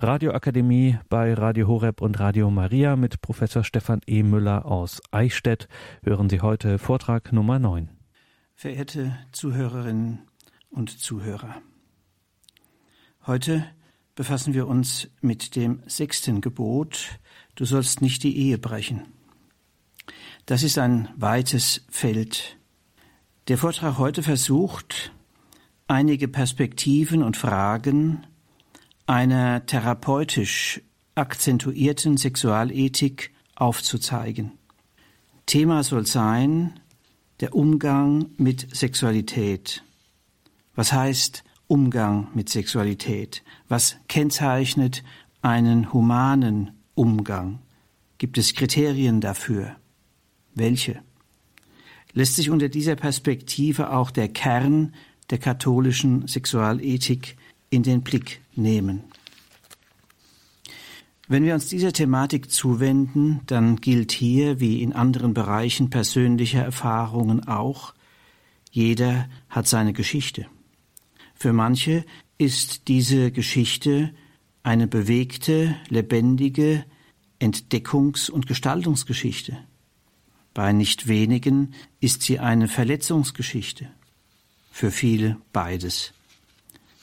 [0.00, 4.22] Radioakademie bei Radio Horeb und Radio Maria mit Professor Stefan E.
[4.22, 5.66] Müller aus Eichstätt
[6.04, 7.90] hören Sie heute Vortrag Nummer 9.
[8.54, 10.20] Verehrte Zuhörerinnen
[10.70, 11.56] und Zuhörer,
[13.26, 13.64] heute
[14.14, 17.18] befassen wir uns mit dem sechsten Gebot,
[17.56, 19.02] du sollst nicht die Ehe brechen.
[20.46, 22.56] Das ist ein weites Feld.
[23.48, 25.12] Der Vortrag heute versucht,
[25.88, 28.24] einige Perspektiven und Fragen
[29.08, 30.82] einer therapeutisch
[31.14, 34.52] akzentuierten Sexualethik aufzuzeigen.
[35.46, 36.78] Thema soll sein
[37.40, 39.82] der Umgang mit Sexualität.
[40.74, 43.42] Was heißt Umgang mit Sexualität?
[43.68, 45.02] Was kennzeichnet
[45.40, 47.60] einen humanen Umgang?
[48.18, 49.76] Gibt es Kriterien dafür?
[50.54, 51.00] Welche?
[52.12, 54.92] Lässt sich unter dieser Perspektive auch der Kern
[55.30, 57.38] der katholischen Sexualethik
[57.70, 59.04] in den Blick nehmen.
[61.28, 67.46] Wenn wir uns dieser Thematik zuwenden, dann gilt hier wie in anderen Bereichen persönlicher Erfahrungen
[67.46, 67.94] auch,
[68.70, 70.46] jeder hat seine Geschichte.
[71.34, 72.04] Für manche
[72.38, 74.14] ist diese Geschichte
[74.62, 76.84] eine bewegte, lebendige
[77.40, 79.58] Entdeckungs- und Gestaltungsgeschichte.
[80.54, 83.90] Bei nicht wenigen ist sie eine Verletzungsgeschichte.
[84.70, 86.12] Für viele beides.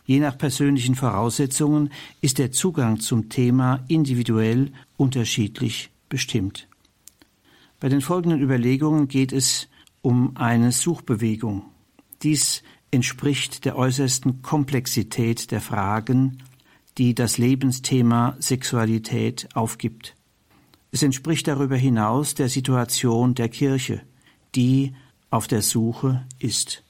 [0.06, 1.89] Je nach persönlichen Voraussetzungen
[2.22, 6.67] ist der Zugang zum Thema individuell unterschiedlich bestimmt.
[7.80, 9.67] Bei den folgenden Überlegungen geht es
[10.02, 11.64] um eine Suchbewegung.
[12.22, 12.61] Dies
[12.92, 16.44] entspricht der äußersten Komplexität der Fragen,
[16.98, 20.16] die das Lebensthema Sexualität aufgibt.
[20.92, 24.02] Es entspricht darüber hinaus der Situation der Kirche,
[24.53, 24.94] die
[25.30, 26.84] auf der Suche ist.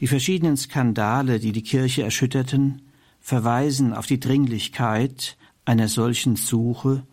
[0.00, 2.82] Die verschiedenen Skandale, die die Kirche erschütterten,
[3.20, 7.04] verweisen auf die Dringlichkeit einer solchen Suche,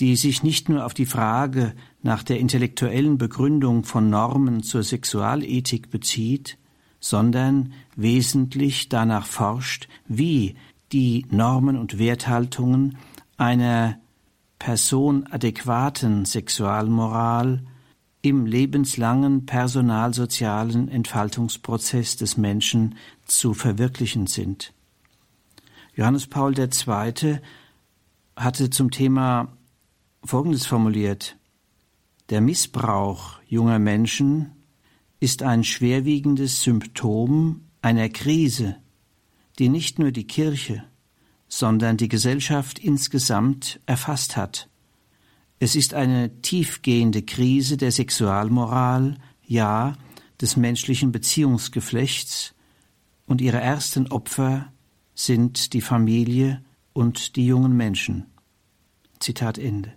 [0.00, 5.90] die sich nicht nur auf die Frage nach der intellektuellen Begründung von Normen zur Sexualethik
[5.90, 6.58] bezieht,
[7.00, 10.56] sondern wesentlich danach forscht, wie
[10.92, 12.96] die Normen und Werthaltungen
[13.36, 13.98] einer
[14.58, 17.62] personadäquaten Sexualmoral
[18.22, 24.72] im lebenslangen personalsozialen Entfaltungsprozess des Menschen zu verwirklichen sind.
[25.94, 27.40] Johannes Paul II.
[28.36, 29.56] hatte zum Thema
[30.24, 31.36] Folgendes formuliert
[32.30, 34.52] Der Missbrauch junger Menschen
[35.20, 38.76] ist ein schwerwiegendes Symptom einer Krise,
[39.58, 40.84] die nicht nur die Kirche,
[41.48, 44.68] sondern die Gesellschaft insgesamt erfasst hat
[45.58, 49.96] es ist eine tiefgehende Krise der Sexualmoral, ja,
[50.40, 52.54] des menschlichen Beziehungsgeflechts,
[53.26, 54.72] und ihre ersten Opfer
[55.14, 56.62] sind die Familie
[56.92, 58.26] und die jungen Menschen.
[59.18, 59.92] Zitat Ende.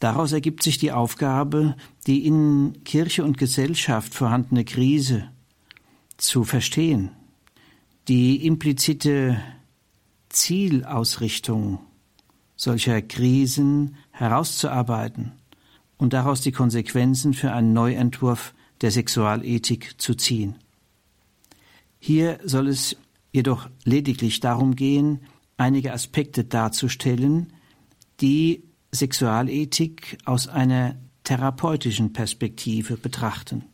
[0.00, 1.76] Daraus ergibt sich die Aufgabe,
[2.06, 5.30] die in Kirche und Gesellschaft vorhandene Krise
[6.16, 7.10] zu verstehen,
[8.08, 9.40] die implizite
[10.28, 11.78] Zielausrichtung
[12.56, 15.32] solcher Krisen herauszuarbeiten
[15.96, 20.56] und daraus die Konsequenzen für einen Neuentwurf der Sexualethik zu ziehen.
[21.98, 22.96] Hier soll es
[23.32, 25.20] jedoch lediglich darum gehen,
[25.56, 27.52] einige Aspekte darzustellen,
[28.20, 33.64] die Sexualethik aus einer therapeutischen Perspektive betrachten.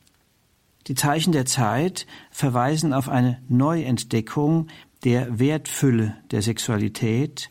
[0.86, 4.68] Die Zeichen der Zeit verweisen auf eine Neuentdeckung
[5.04, 7.50] der Wertfülle der Sexualität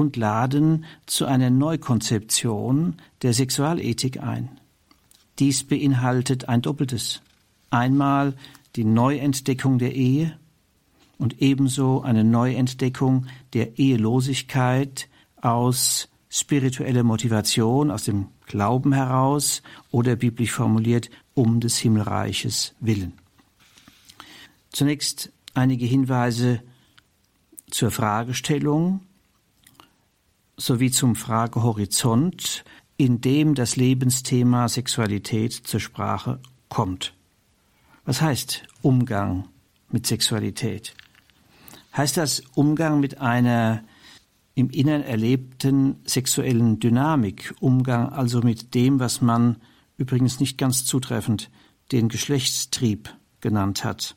[0.00, 4.48] und laden zu einer Neukonzeption der Sexualethik ein.
[5.38, 7.20] Dies beinhaltet ein Doppeltes.
[7.68, 8.34] Einmal
[8.76, 10.38] die Neuentdeckung der Ehe
[11.18, 20.52] und ebenso eine Neuentdeckung der Ehelosigkeit aus spiritueller Motivation, aus dem Glauben heraus oder biblisch
[20.52, 23.12] formuliert um des Himmelreiches willen.
[24.72, 26.62] Zunächst einige Hinweise
[27.70, 29.00] zur Fragestellung
[30.60, 32.64] sowie zum Fragehorizont,
[32.96, 37.14] in dem das Lebensthema Sexualität zur Sprache kommt.
[38.04, 39.48] Was heißt Umgang
[39.90, 40.94] mit Sexualität?
[41.96, 43.82] Heißt das Umgang mit einer
[44.54, 49.56] im Innern erlebten sexuellen Dynamik, Umgang also mit dem, was man
[49.96, 51.50] übrigens nicht ganz zutreffend
[51.92, 54.16] den Geschlechtstrieb genannt hat?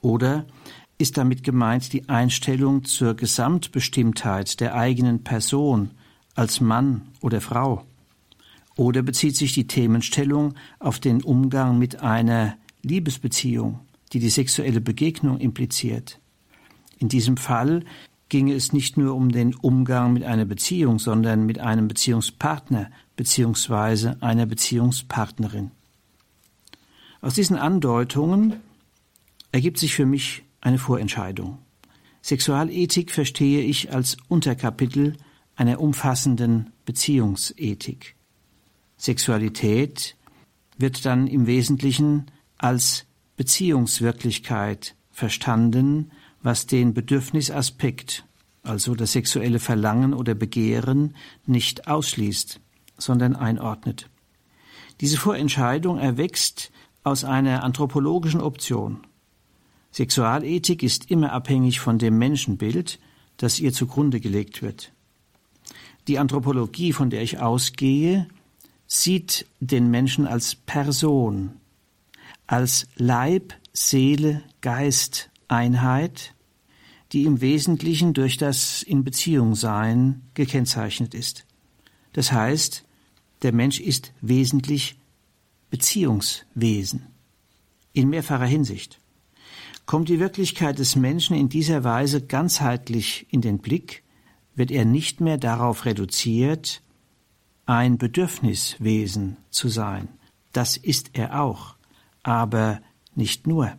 [0.00, 0.46] Oder
[0.98, 5.90] ist damit gemeint die Einstellung zur Gesamtbestimmtheit der eigenen Person
[6.34, 7.84] als Mann oder Frau?
[8.76, 13.80] Oder bezieht sich die Themenstellung auf den Umgang mit einer Liebesbeziehung,
[14.12, 16.20] die die sexuelle Begegnung impliziert?
[16.98, 17.84] In diesem Fall
[18.28, 24.14] ginge es nicht nur um den Umgang mit einer Beziehung, sondern mit einem Beziehungspartner bzw.
[24.20, 25.70] einer Beziehungspartnerin.
[27.20, 28.54] Aus diesen Andeutungen
[29.52, 31.58] ergibt sich für mich eine Vorentscheidung.
[32.22, 35.16] Sexualethik verstehe ich als Unterkapitel
[35.56, 38.16] einer umfassenden Beziehungsethik.
[38.96, 40.16] Sexualität
[40.78, 43.04] wird dann im Wesentlichen als
[43.36, 46.10] Beziehungswirklichkeit verstanden,
[46.42, 48.24] was den Bedürfnisaspekt,
[48.62, 51.14] also das sexuelle Verlangen oder Begehren,
[51.46, 52.60] nicht ausschließt,
[52.96, 54.08] sondern einordnet.
[55.00, 56.72] Diese Vorentscheidung erwächst
[57.02, 59.06] aus einer anthropologischen Option.
[59.94, 62.98] Sexualethik ist immer abhängig von dem Menschenbild,
[63.36, 64.92] das ihr zugrunde gelegt wird.
[66.08, 68.26] Die Anthropologie, von der ich ausgehe,
[68.88, 71.52] sieht den Menschen als Person,
[72.48, 76.34] als Leib, Seele, Geist, Einheit,
[77.12, 81.46] die im Wesentlichen durch das in Beziehung sein gekennzeichnet ist.
[82.14, 82.84] Das heißt,
[83.42, 84.96] der Mensch ist wesentlich
[85.70, 87.06] Beziehungswesen
[87.92, 88.98] in mehrfacher Hinsicht.
[89.86, 94.02] Kommt die Wirklichkeit des Menschen in dieser Weise ganzheitlich in den Blick,
[94.54, 96.82] wird er nicht mehr darauf reduziert,
[97.66, 100.08] ein Bedürfniswesen zu sein.
[100.52, 101.76] Das ist er auch,
[102.22, 102.80] aber
[103.14, 103.72] nicht nur.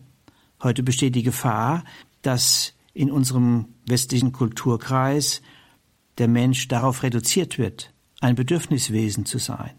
[0.62, 1.84] Heute besteht die Gefahr,
[2.22, 5.42] dass in unserem westlichen Kulturkreis
[6.18, 9.72] der Mensch darauf reduziert wird, ein Bedürfniswesen zu sein.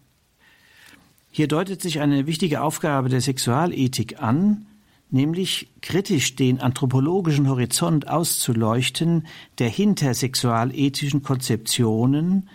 [1.31, 4.66] Hier deutet sich eine wichtige Aufgabe der Sexualethik an,
[5.09, 9.27] nämlich kritisch den anthropologischen Horizont auszuleuchten,
[9.59, 12.49] der hinter sexualethischen Konzeptionen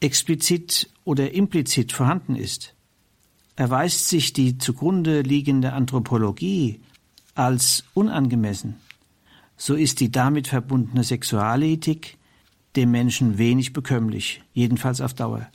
[0.00, 2.74] explizit oder implizit vorhanden ist.
[3.56, 6.80] Erweist sich die zugrunde liegende Anthropologie
[7.34, 8.76] als unangemessen,
[9.56, 12.16] so ist die damit verbundene Sexualethik
[12.76, 15.48] dem Menschen wenig bekömmlich, jedenfalls auf Dauer.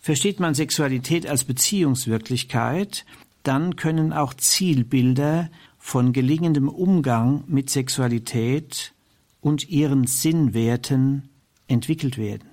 [0.00, 3.04] Versteht man Sexualität als Beziehungswirklichkeit,
[3.48, 5.48] dann können auch Zielbilder
[5.78, 8.92] von gelingendem Umgang mit Sexualität
[9.40, 11.30] und ihren Sinnwerten
[11.66, 12.50] entwickelt werden.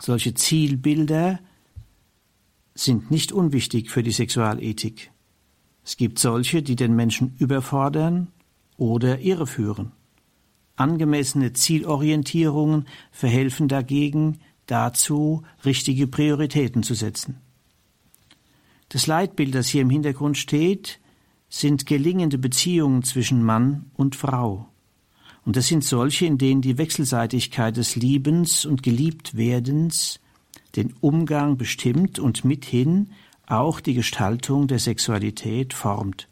[0.00, 1.40] Solche Zielbilder
[2.74, 5.12] sind nicht unwichtig für die Sexualethik.
[5.84, 8.28] Es gibt solche, die den Menschen überfordern
[8.78, 9.92] oder irreführen.
[10.76, 17.43] Angemessene Zielorientierungen verhelfen dagegen dazu, richtige Prioritäten zu setzen.
[18.94, 21.00] Das Leitbild, das hier im Hintergrund steht,
[21.48, 24.68] sind gelingende Beziehungen zwischen Mann und Frau.
[25.44, 30.20] Und das sind solche, in denen die Wechselseitigkeit des Liebens und Geliebtwerdens
[30.76, 33.10] den Umgang bestimmt und mithin
[33.48, 36.28] auch die Gestaltung der Sexualität formt.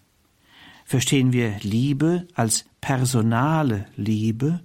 [0.85, 4.61] Verstehen wir Liebe als personale Liebe,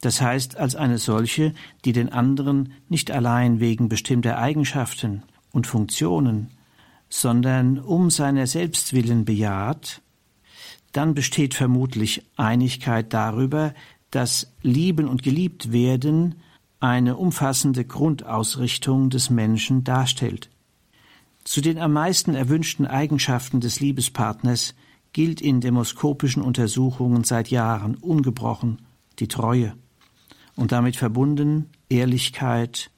[0.00, 1.54] das heißt als eine solche,
[1.84, 6.52] die den anderen nicht allein wegen bestimmter Eigenschaften und Funktionen,
[7.12, 10.00] sondern um seiner selbst willen bejaht,
[10.92, 13.74] dann besteht vermutlich Einigkeit darüber,
[14.10, 16.36] dass Lieben und geliebt werden
[16.80, 20.48] eine umfassende Grundausrichtung des Menschen darstellt.
[21.44, 24.74] Zu den am meisten erwünschten Eigenschaften des Liebespartners
[25.12, 28.80] gilt in demoskopischen Untersuchungen seit Jahren ungebrochen
[29.18, 29.74] die Treue
[30.56, 32.90] und damit verbunden Ehrlichkeit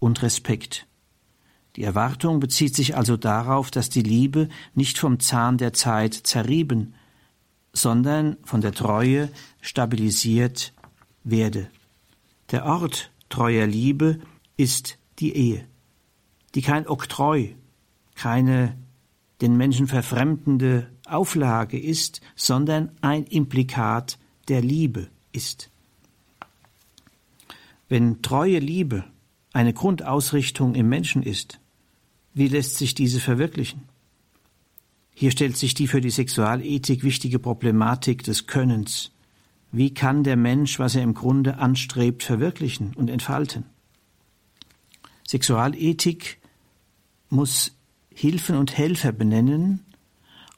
[0.00, 0.86] und Respekt.
[1.76, 6.94] Die Erwartung bezieht sich also darauf, dass die Liebe nicht vom Zahn der Zeit zerrieben,
[7.72, 9.28] sondern von der Treue
[9.60, 10.72] stabilisiert
[11.24, 11.68] werde.
[12.52, 14.20] Der Ort treuer Liebe
[14.56, 15.66] ist die Ehe,
[16.54, 17.56] die kein Oktroi,
[18.14, 18.76] keine
[19.40, 25.70] den Menschen verfremdende Auflage ist, sondern ein Implikat der Liebe ist.
[27.88, 29.04] Wenn treue Liebe
[29.52, 31.60] eine Grundausrichtung im Menschen ist,
[32.34, 33.82] wie lässt sich diese verwirklichen?
[35.14, 39.12] Hier stellt sich die für die Sexualethik wichtige Problematik des Könnens.
[39.70, 43.64] Wie kann der Mensch, was er im Grunde anstrebt, verwirklichen und entfalten?
[45.26, 46.40] Sexualethik
[47.30, 47.72] muss
[48.12, 49.84] Hilfen und Helfer benennen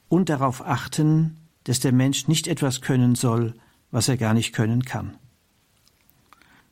[0.09, 3.53] und darauf achten, dass der Mensch nicht etwas können soll,
[3.91, 5.15] was er gar nicht können kann.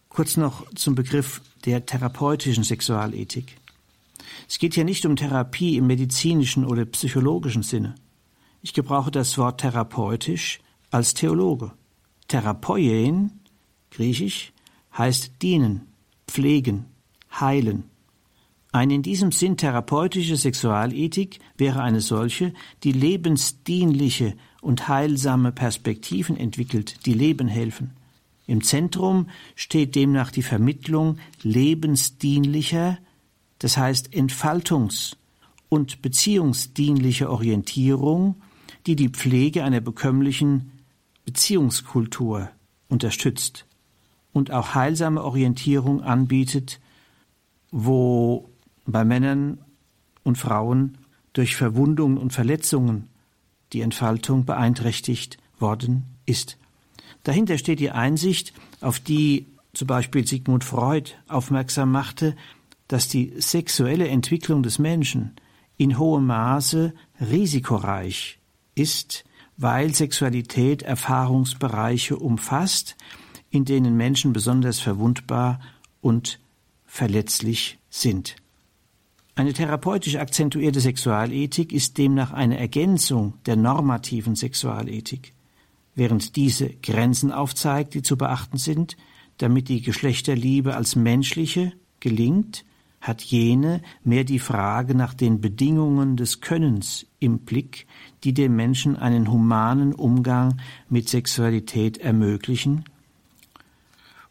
[0.09, 3.57] Kurz noch zum Begriff der therapeutischen Sexualethik.
[4.47, 7.95] Es geht hier nicht um Therapie im medizinischen oder psychologischen Sinne.
[8.61, 10.59] Ich gebrauche das Wort therapeutisch
[10.91, 11.71] als Theologe.
[12.27, 13.39] Therapeuen,
[13.91, 14.53] griechisch,
[14.97, 15.87] heißt dienen,
[16.27, 16.85] pflegen,
[17.39, 17.83] heilen.
[18.71, 22.53] Eine in diesem Sinn therapeutische Sexualethik wäre eine solche,
[22.83, 27.91] die lebensdienliche und heilsame Perspektiven entwickelt, die Leben helfen.
[28.47, 32.97] Im Zentrum steht demnach die Vermittlung lebensdienlicher,
[33.59, 35.15] das heißt Entfaltungs-
[35.69, 38.35] und beziehungsdienlicher Orientierung,
[38.85, 40.71] die die Pflege einer bekömmlichen
[41.25, 42.49] Beziehungskultur
[42.87, 43.65] unterstützt
[44.31, 46.79] und auch heilsame Orientierung anbietet,
[47.71, 48.49] wo
[48.85, 49.59] bei Männern
[50.23, 50.97] und Frauen
[51.33, 53.09] durch Verwundungen und Verletzungen
[53.73, 56.57] die Entfaltung beeinträchtigt worden ist.
[57.23, 62.35] Dahinter steht die Einsicht, auf die zum Beispiel Sigmund Freud aufmerksam machte,
[62.87, 65.35] dass die sexuelle Entwicklung des Menschen
[65.77, 68.39] in hohem Maße risikoreich
[68.75, 69.25] ist,
[69.57, 72.95] weil Sexualität Erfahrungsbereiche umfasst,
[73.49, 75.59] in denen Menschen besonders verwundbar
[76.01, 76.39] und
[76.85, 78.35] verletzlich sind.
[79.35, 85.33] Eine therapeutisch akzentuierte Sexualethik ist demnach eine Ergänzung der normativen Sexualethik,
[85.93, 88.95] während diese Grenzen aufzeigt, die zu beachten sind,
[89.37, 92.63] damit die Geschlechterliebe als menschliche gelingt,
[93.07, 97.85] hat jene mehr die Frage nach den Bedingungen des Könnens im Blick,
[98.23, 100.59] die dem Menschen einen humanen Umgang
[100.89, 102.85] mit Sexualität ermöglichen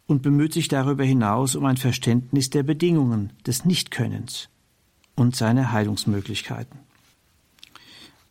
[0.07, 4.49] und bemüht sich darüber hinaus um ein Verständnis der Bedingungen des Nichtkönnens
[5.15, 6.81] und seine Heilungsmöglichkeiten.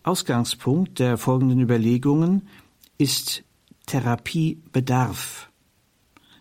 [0.03, 2.49] Ausgangspunkt der folgenden Überlegungen
[2.97, 3.43] ist
[3.85, 5.49] Therapiebedarf.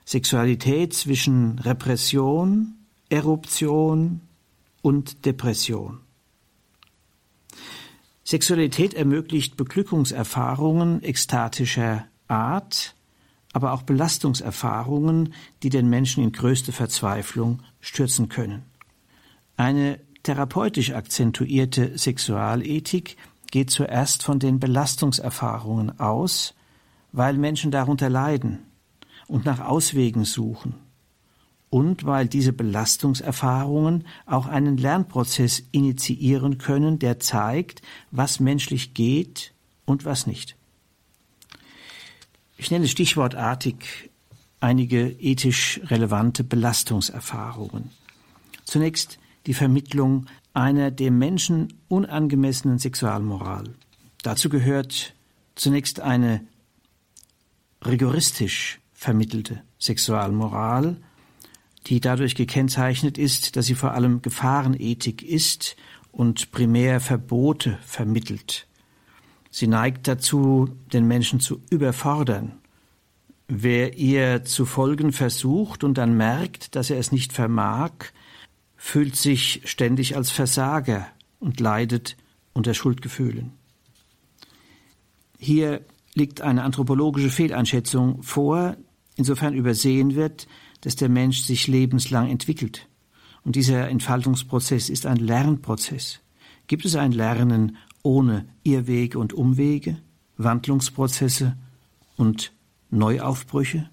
[0.05, 2.75] Sexualität zwischen Repression,
[3.13, 4.23] Eruption
[4.81, 6.01] und Depression.
[8.25, 12.95] Sexualität ermöglicht Beglückungserfahrungen ekstatischer Art,
[13.53, 18.63] aber auch Belastungserfahrungen, die den Menschen in größte Verzweiflung stürzen können.
[19.59, 23.19] Eine therapeutisch akzentuierte Sexualethik
[23.51, 26.55] geht zuerst von den Belastungserfahrungen aus,
[27.13, 28.61] weil Menschen darunter leiden
[29.27, 30.92] und nach Auswegen suchen
[31.73, 39.55] und weil diese Belastungserfahrungen auch einen Lernprozess initiieren können, der zeigt, was menschlich geht
[39.87, 40.55] und was nicht.
[42.59, 44.11] Ich nenne stichwortartig
[44.61, 47.91] einige ethisch relevante Belastungserfahrungen.
[48.65, 53.71] Zunächst die Vermittlung einer dem Menschen unangemessenen Sexualmoral.
[54.23, 55.15] Dazu gehört
[55.55, 56.47] zunächst eine
[57.83, 60.99] rigoristisch vermittelte Sexualmoral,
[61.87, 65.77] die dadurch gekennzeichnet ist, dass sie vor allem Gefahrenethik ist
[66.11, 68.67] und primär Verbote vermittelt.
[69.51, 72.53] Sie neigt dazu, den Menschen zu überfordern.
[73.49, 77.93] Wer ihr zu folgen versucht und dann merkt, dass er es nicht vermag,
[78.77, 81.07] fühlt sich ständig als Versager
[81.39, 82.17] und leidet
[82.55, 83.53] unter Schuldgefühlen.
[85.39, 85.83] Hier
[86.15, 88.77] liegt eine anthropologische Fehleinschätzung vor,
[89.17, 90.47] insofern übersehen wird,
[90.83, 92.89] dass der Mensch sich lebenslang entwickelt.
[93.45, 96.21] Und dieser Entfaltungsprozess ist ein Lernprozess.
[96.67, 99.97] Gibt es ein Lernen ohne Irrwege und Umwege,
[100.37, 101.57] Wandlungsprozesse
[102.17, 102.53] und
[102.91, 103.89] Neuaufbrüche?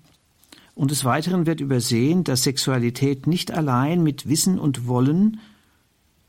[0.76, 5.40] Und des Weiteren wird übersehen, dass Sexualität nicht allein mit Wissen und Wollen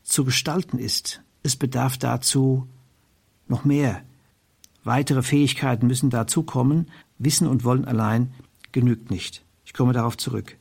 [0.03, 1.21] zu gestalten ist.
[1.43, 2.67] Es bedarf dazu
[3.47, 4.03] noch mehr.
[4.83, 6.87] Weitere Fähigkeiten müssen dazukommen.
[7.17, 8.33] Wissen und Wollen allein
[8.71, 9.43] genügt nicht.
[9.71, 10.57] Ich komme darauf zurück.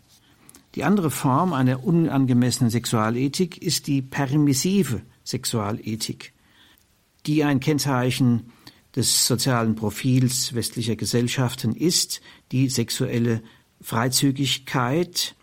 [0.76, 6.32] Die andere Form einer unangemessenen Sexualethik ist die permissive Sexualethik
[7.26, 8.52] die ein Kennzeichen
[8.94, 13.42] des sozialen Profils westlicher Gesellschaften ist, die sexuelle
[13.80, 15.36] Freizügigkeit.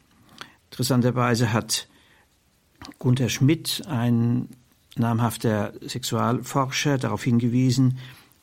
[0.70, 1.88] Interessanterweise hat
[3.00, 4.50] Gunther Schmidt, ein
[4.96, 8.00] namhafter Sexualforscher, darauf hingewiesen,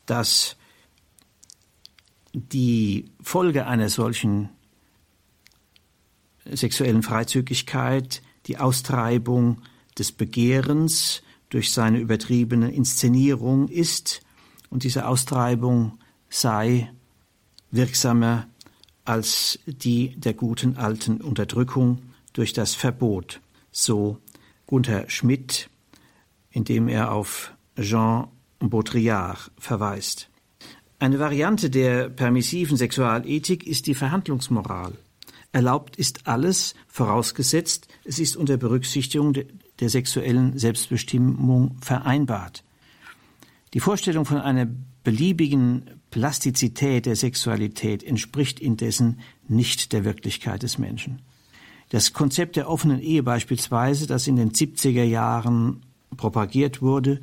[0.07, 0.57] dass
[2.33, 4.49] die Folge einer solchen
[6.53, 9.63] sexuellen Freizügigkeit die Austreibung
[9.99, 14.23] des Begehrens durch seine übertriebene Inszenierung ist
[14.71, 15.99] und diese Austreibung
[16.29, 16.91] sei
[17.71, 18.49] wirksamer
[19.05, 24.19] als die der guten alten Unterdrückung durch das Verbot, so
[24.67, 25.69] Gunther Schmidt,
[26.51, 30.31] indem er auf Jean Baudrillard verweist.
[30.99, 34.95] Eine Variante der permissiven Sexualethik ist die Verhandlungsmoral.
[35.55, 39.35] Erlaubt ist alles, vorausgesetzt, es ist unter Berücksichtigung
[39.79, 42.65] der sexuellen Selbstbestimmung vereinbart.
[43.73, 44.67] Die Vorstellung von einer
[45.05, 51.23] beliebigen Plastizität der Sexualität entspricht indessen nicht der Wirklichkeit des Menschen.
[51.89, 55.83] Das Konzept der offenen Ehe beispielsweise, das in den 70er Jahren
[56.17, 57.21] propagiert wurde,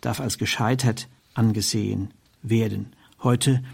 [0.00, 2.12] darf als gescheitert angesehen
[2.44, 2.92] werden.
[3.24, 3.64] Heute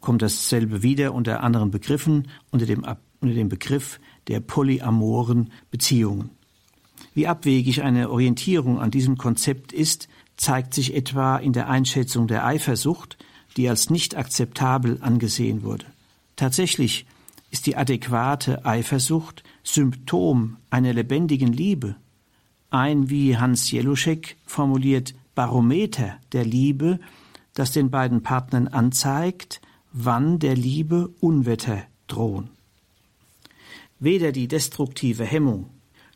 [0.00, 2.84] kommt dasselbe wieder unter anderen Begriffen, unter dem,
[3.20, 6.30] unter dem Begriff der polyamoren Beziehungen.
[7.14, 12.46] Wie abwegig eine Orientierung an diesem Konzept ist, zeigt sich etwa in der Einschätzung der
[12.46, 13.18] Eifersucht,
[13.56, 15.86] die als nicht akzeptabel angesehen wurde.
[16.36, 17.06] Tatsächlich
[17.50, 21.96] ist die adäquate Eifersucht Symptom einer lebendigen Liebe,
[22.70, 27.00] ein, wie Hans Jeluschek formuliert, Barometer der Liebe,
[27.54, 29.60] das den beiden Partnern anzeigt,
[29.92, 32.50] wann der Liebe Unwetter drohen.
[34.00, 35.68] Weder die destruktive Hemmung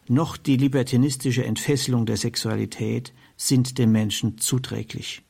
[0.09, 5.23] noch die libertinistische Entfesselung der Sexualität sind dem Menschen zuträglich.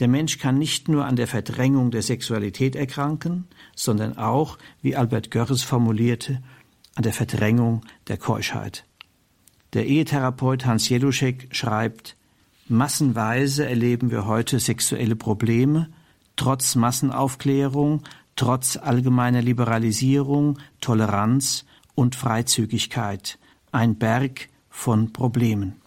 [0.00, 3.46] Der Mensch kann nicht nur an der Verdrängung der Sexualität erkranken,
[3.76, 6.42] sondern auch, wie Albert Görres formulierte,
[6.96, 8.84] an der Verdrängung der Keuschheit.
[9.72, 12.16] Der Ehetherapeut Hans Jeluschek schreibt,
[12.68, 15.90] Massenweise erleben wir heute sexuelle Probleme,
[16.36, 18.02] trotz Massenaufklärung,
[18.36, 23.38] trotz allgemeiner Liberalisierung, Toleranz und Freizügigkeit.
[23.72, 25.80] Ein Berg von Problemen.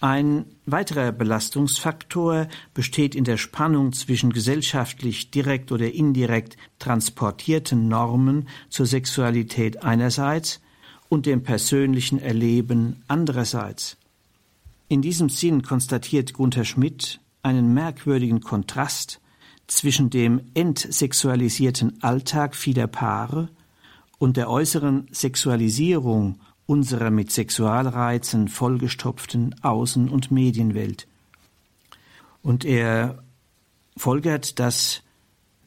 [0.00, 8.86] Ein weiterer Belastungsfaktor besteht in der Spannung zwischen gesellschaftlich direkt oder indirekt transportierten Normen zur
[8.86, 10.60] Sexualität einerseits
[11.08, 13.96] und dem persönlichen Erleben andererseits.
[14.88, 19.20] In diesem Sinn konstatiert Gunther Schmidt einen merkwürdigen Kontrast
[19.66, 23.48] zwischen dem entsexualisierten Alltag vieler Paare
[24.18, 31.06] und der äußeren Sexualisierung unserer mit Sexualreizen vollgestopften Außen- und Medienwelt.
[32.42, 33.22] Und er
[33.96, 35.02] folgert, dass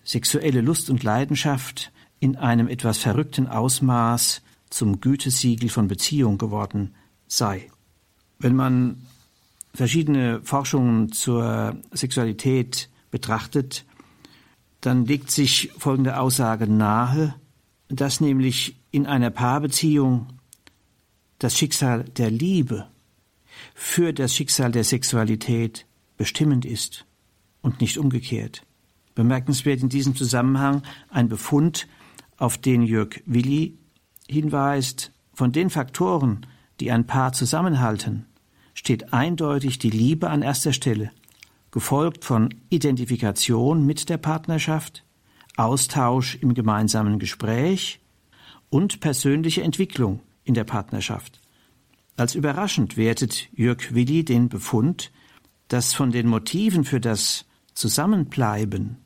[0.03, 6.94] sexuelle Lust und Leidenschaft in einem etwas verrückten Ausmaß zum Gütesiegel von Beziehung geworden
[7.27, 7.70] sei.
[8.39, 9.06] Wenn man
[9.74, 13.86] verschiedene Forschungen zur Sexualität betrachtet,
[14.82, 17.36] dann legt sich folgende Aussage nahe,
[17.89, 20.27] dass nämlich in einer Paarbeziehung
[21.39, 22.88] das Schicksal der Liebe
[23.74, 25.85] für das Schicksal der Sexualität
[26.18, 27.05] bestimmend ist
[27.61, 28.66] und nicht umgekehrt.
[29.16, 31.87] Bemerkenswert in diesem Zusammenhang ein Befund,
[32.37, 33.77] auf den Jörg Willi
[34.29, 36.46] hinweist, von den Faktoren,
[36.79, 38.25] die ein Paar zusammenhalten,
[38.74, 41.11] steht eindeutig die Liebe an erster Stelle,
[41.72, 45.03] gefolgt von Identifikation mit der Partnerschaft,
[45.59, 48.00] Austausch im gemeinsamen Gespräch
[48.69, 51.41] und persönliche Entwicklung in der Partnerschaft.
[52.15, 55.11] Als überraschend wertet Jörg Willi den Befund,
[55.67, 58.98] dass von den Motiven für das Zusammenbleiben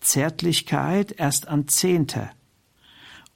[0.00, 2.30] Zärtlichkeit erst an zehnter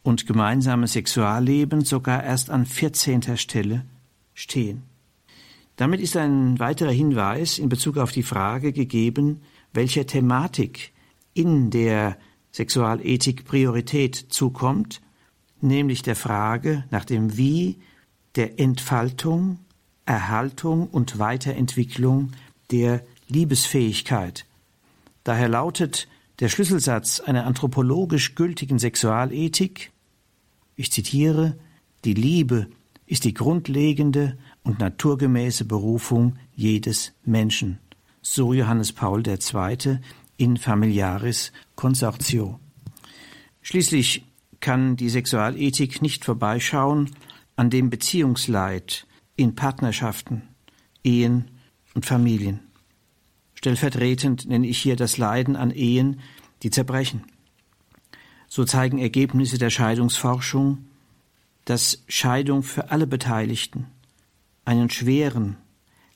[0.02, 3.84] und gemeinsames Sexualleben sogar erst an vierzehnter Stelle
[4.34, 4.82] stehen.
[5.76, 10.92] Damit ist ein weiterer Hinweis in Bezug auf die Frage gegeben, welcher Thematik
[11.32, 12.18] in der
[12.56, 15.02] Sexualethik Priorität zukommt
[15.60, 17.76] nämlich der Frage nach dem Wie
[18.34, 19.58] der Entfaltung,
[20.06, 22.32] Erhaltung und Weiterentwicklung
[22.70, 24.46] der Liebesfähigkeit.
[25.22, 26.08] Daher lautet
[26.40, 29.92] der Schlüsselsatz einer anthropologisch gültigen Sexualethik,
[30.76, 31.58] ich zitiere,
[32.06, 32.68] die Liebe
[33.04, 37.80] ist die grundlegende und naturgemäße Berufung jedes Menschen.
[38.22, 40.00] So Johannes Paul II.
[40.36, 42.60] In Familiaris Consortio.
[43.62, 44.24] Schließlich
[44.60, 47.10] kann die Sexualethik nicht vorbeischauen
[47.56, 50.42] an dem Beziehungsleid in Partnerschaften,
[51.02, 51.50] Ehen
[51.94, 52.60] und Familien.
[53.54, 56.20] Stellvertretend nenne ich hier das Leiden an Ehen,
[56.62, 57.24] die zerbrechen.
[58.48, 60.86] So zeigen Ergebnisse der Scheidungsforschung,
[61.64, 63.86] dass Scheidung für alle Beteiligten
[64.64, 65.56] einen schweren,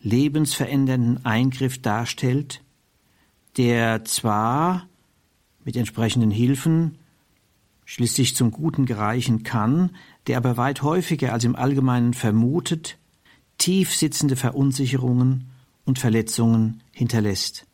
[0.01, 2.63] lebensverändernden Eingriff darstellt,
[3.57, 4.87] der zwar
[5.65, 6.99] mit entsprechenden Hilfen
[7.85, 12.99] schließlich zum Guten gereichen kann, der aber weit häufiger als im Allgemeinen vermutet,
[13.59, 15.51] tief sitzende Verunsicherungen
[15.85, 17.67] und Verletzungen hinterlässt.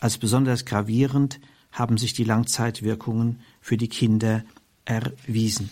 [0.00, 1.40] Als besonders gravierend
[1.72, 4.44] haben sich die Langzeitwirkungen für die Kinder
[4.84, 5.70] erwiesen.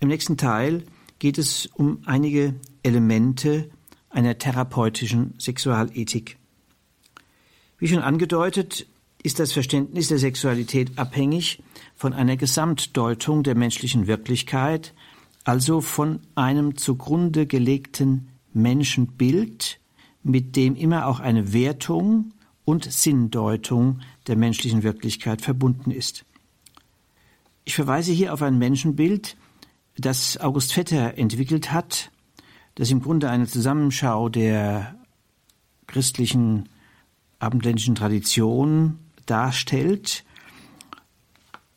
[0.00, 0.84] Im nächsten Teil
[1.18, 3.68] geht es um einige Elemente
[4.10, 6.37] einer therapeutischen Sexualethik.
[7.78, 8.86] Wie schon angedeutet,
[9.22, 11.62] ist das Verständnis der Sexualität abhängig
[11.94, 14.94] von einer Gesamtdeutung der menschlichen Wirklichkeit,
[15.44, 19.78] also von einem zugrunde gelegten Menschenbild,
[20.24, 22.32] mit dem immer auch eine Wertung
[22.64, 26.24] und Sinndeutung der menschlichen Wirklichkeit verbunden ist.
[27.64, 29.36] Ich verweise hier auf ein Menschenbild,
[29.96, 32.10] das August Vetter entwickelt hat,
[32.74, 34.96] das im Grunde eine Zusammenschau der
[35.86, 36.68] christlichen
[37.38, 40.24] abendländischen Tradition darstellt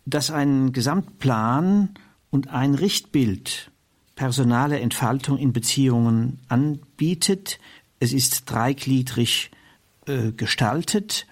[0.05, 1.89] das einen Gesamtplan
[2.29, 3.71] und ein Richtbild
[4.15, 7.59] personale Entfaltung in Beziehungen anbietet.
[7.99, 9.51] Es ist dreigliedrig
[10.05, 11.27] äh, gestaltet.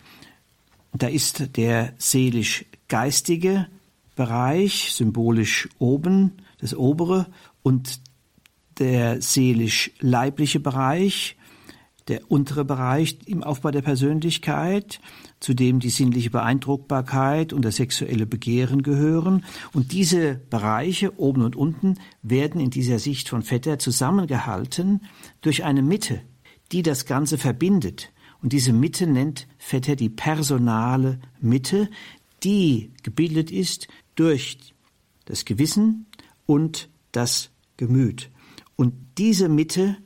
[0.93, 3.67] Da ist der seelisch-geistige
[4.15, 7.27] Bereich, symbolisch oben, das obere,
[7.61, 8.01] und
[8.79, 11.37] der seelisch-leibliche Bereich,
[12.09, 14.99] der untere Bereich im Aufbau der Persönlichkeit,
[15.39, 19.45] zu dem die sinnliche Beeindruckbarkeit und das sexuelle Begehren gehören.
[19.71, 25.05] Und diese Bereiche, oben und unten, werden in dieser Sicht von Vetter zusammengehalten
[25.41, 26.21] durch eine Mitte,
[26.71, 28.11] die das Ganze verbindet.
[28.41, 31.89] Und diese Mitte nennt Vetter die personale Mitte,
[32.43, 34.57] die gebildet ist durch
[35.25, 36.07] das Gewissen
[36.45, 38.29] und das Gemüt.
[38.75, 39.97] Und diese Mitte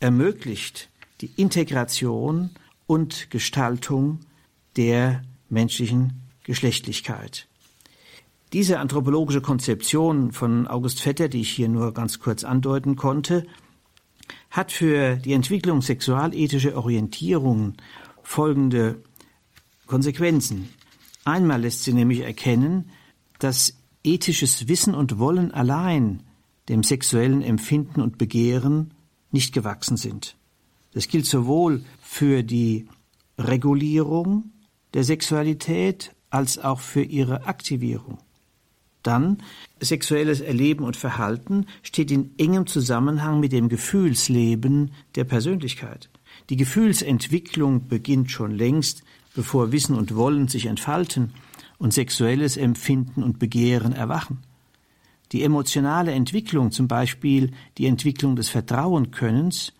[0.00, 2.50] ermöglicht die Integration
[2.86, 4.20] und Gestaltung
[4.76, 7.48] der menschlichen Geschlechtlichkeit.
[8.52, 13.46] Diese anthropologische Konzeption von August Vetter, die ich hier nur ganz kurz andeuten konnte,
[14.50, 17.76] hat für die Entwicklung sexualethischer Orientierungen
[18.22, 19.02] folgende
[19.86, 20.70] Konsequenzen.
[21.24, 22.90] Einmal lässt sie nämlich erkennen,
[23.38, 26.22] dass ethisches Wissen und Wollen allein
[26.70, 28.94] dem sexuellen Empfinden und Begehren
[29.30, 30.37] nicht gewachsen sind.
[30.92, 32.88] Das gilt sowohl für die
[33.38, 34.50] Regulierung
[34.94, 38.18] der Sexualität als auch für ihre Aktivierung.
[39.02, 39.38] Dann
[39.80, 46.10] sexuelles Erleben und Verhalten steht in engem Zusammenhang mit dem Gefühlsleben der Persönlichkeit.
[46.50, 51.32] Die Gefühlsentwicklung beginnt schon längst, bevor Wissen und Wollen sich entfalten
[51.78, 54.38] und sexuelles Empfinden und Begehren erwachen.
[55.32, 59.72] Die emotionale Entwicklung, zum Beispiel die Entwicklung des Vertrauenkönnens,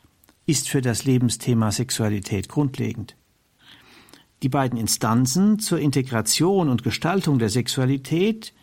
[0.48, 3.16] ist für das Lebensthema Sexualität grundlegend.
[4.42, 8.54] Die beiden Instanzen zur Integration und Gestaltung der Sexualität,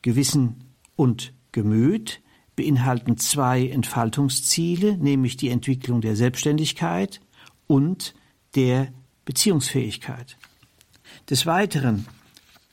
[0.00, 0.64] Gewissen
[0.96, 2.22] und Gemüt,
[2.56, 7.20] beinhalten zwei Entfaltungsziele, nämlich die Entwicklung der Selbstständigkeit
[7.66, 8.14] und
[8.54, 8.90] der
[9.26, 10.38] Beziehungsfähigkeit.
[11.28, 12.06] Des Weiteren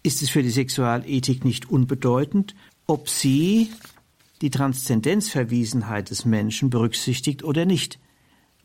[0.04, 2.56] ist es für die Sexualethik nicht unbedeutend,
[2.88, 3.72] ob sie
[4.42, 8.00] die Transzendenzverwiesenheit des Menschen berücksichtigt oder nicht.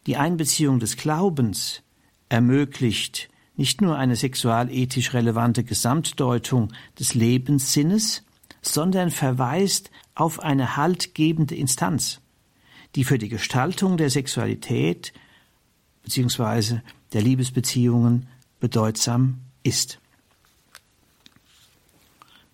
[0.07, 1.83] Die Einbeziehung des Glaubens
[2.29, 8.23] ermöglicht nicht nur eine sexualethisch relevante Gesamtdeutung des Lebenssinnes,
[8.63, 12.21] sondern verweist auf eine haltgebende Instanz,
[12.95, 15.13] die für die Gestaltung der Sexualität
[16.05, 16.81] bzw.
[17.13, 18.29] der Liebesbeziehungen
[18.61, 19.99] bedeutsam ist.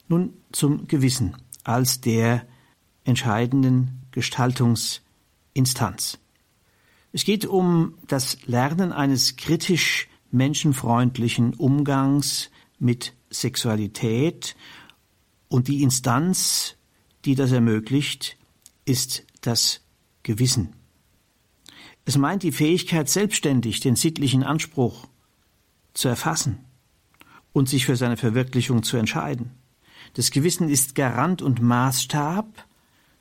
[0.08, 2.46] Nun zum Gewissen als der
[3.04, 6.18] entscheidenden Gestaltungsinstanz.
[7.12, 14.56] Es geht um das Lernen eines kritisch menschenfreundlichen Umgangs mit Sexualität
[15.48, 16.76] und die Instanz,
[17.26, 18.38] die das ermöglicht,
[18.86, 19.82] ist das
[20.22, 20.74] Gewissen.
[22.04, 25.06] Es meint die Fähigkeit, selbstständig den sittlichen Anspruch
[25.92, 26.64] zu erfassen
[27.52, 29.50] und sich für seine Verwirklichung zu entscheiden.
[30.14, 32.66] Das Gewissen ist Garant und Maßstab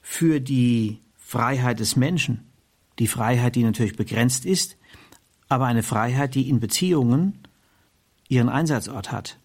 [0.02, 2.51] für die Freiheit des Menschen.
[3.00, 4.78] Die Freiheit, die natürlich begrenzt ist,
[5.50, 7.40] aber eine Freiheit, die in Beziehungen
[8.28, 9.38] ihren Einsatzort hat.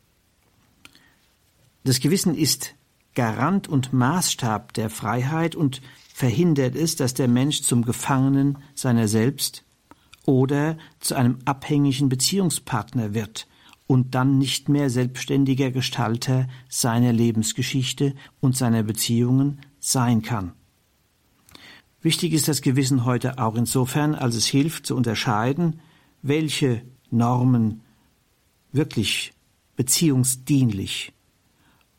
[1.85, 2.75] Das Gewissen ist
[3.15, 5.81] Garant und Maßstab der Freiheit und
[6.13, 9.65] verhindert es, dass der Mensch zum Gefangenen seiner selbst
[10.25, 13.47] oder zu einem abhängigen Beziehungspartner wird,
[13.87, 20.53] und dann nicht mehr selbstständiger Gestalter seiner Lebensgeschichte und seiner Beziehungen sein kann.
[22.07, 25.81] Wichtig ist das Gewissen heute auch insofern, als es hilft zu unterscheiden,
[26.23, 27.81] welche Normen
[28.71, 29.33] wirklich
[29.75, 31.13] beziehungsdienlich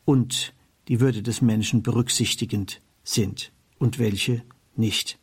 [0.06, 0.54] und
[0.88, 4.40] die Würde des Menschen berücksichtigend sind und welche
[4.76, 5.18] nicht.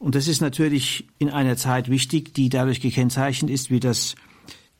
[0.00, 4.16] Und das ist natürlich in einer Zeit wichtig, die dadurch gekennzeichnet ist, wie das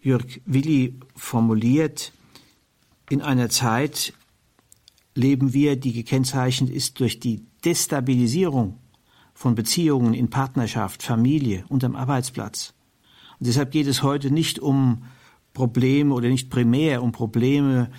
[0.03, 2.12] Jörg Willi formuliert,
[3.09, 4.15] in einer Zeit
[5.15, 8.79] leben wir, die gekennzeichnet ist durch die Destabilisierung
[9.35, 12.72] von Beziehungen in Partnerschaft, Familie und am Arbeitsplatz.
[13.38, 15.02] Und deshalb geht es heute nicht um
[15.52, 17.90] Probleme oder nicht primär um Probleme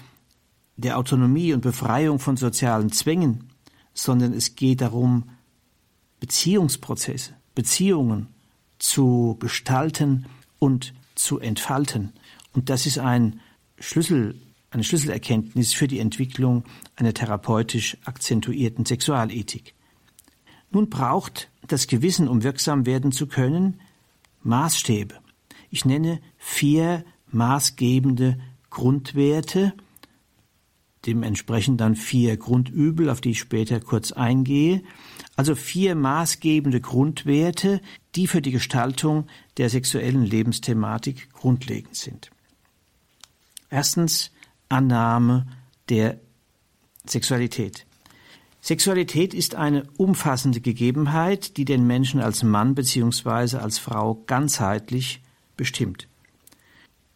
[0.77, 3.49] der Autonomie und Befreiung von sozialen Zwängen,
[3.93, 5.25] sondern es geht darum,
[6.19, 8.27] Beziehungsprozesse, Beziehungen
[8.79, 10.25] zu gestalten
[10.59, 12.13] und zu entfalten.
[12.53, 13.41] Und das ist ein
[13.79, 14.39] Schlüssel,
[14.77, 16.63] eine Schlüsselerkenntnis für die Entwicklung
[16.95, 19.73] einer therapeutisch akzentuierten Sexualethik.
[20.69, 23.79] Nun braucht das Gewissen, um wirksam werden zu können,
[24.43, 25.15] Maßstäbe.
[25.71, 29.73] Ich nenne vier maßgebende Grundwerte
[31.07, 34.83] dementsprechend dann vier Grundübel, auf die ich später kurz eingehe.
[35.37, 37.81] Also vier maßgebende Grundwerte,
[38.15, 42.29] die für die Gestaltung der sexuellen Lebensthematik grundlegend sind.
[43.69, 44.31] Erstens
[44.69, 45.47] Annahme
[45.89, 46.19] der
[47.05, 47.85] Sexualität.
[48.61, 53.57] Sexualität ist eine umfassende Gegebenheit, die den Menschen als Mann bzw.
[53.57, 55.21] als Frau ganzheitlich
[55.55, 56.07] bestimmt.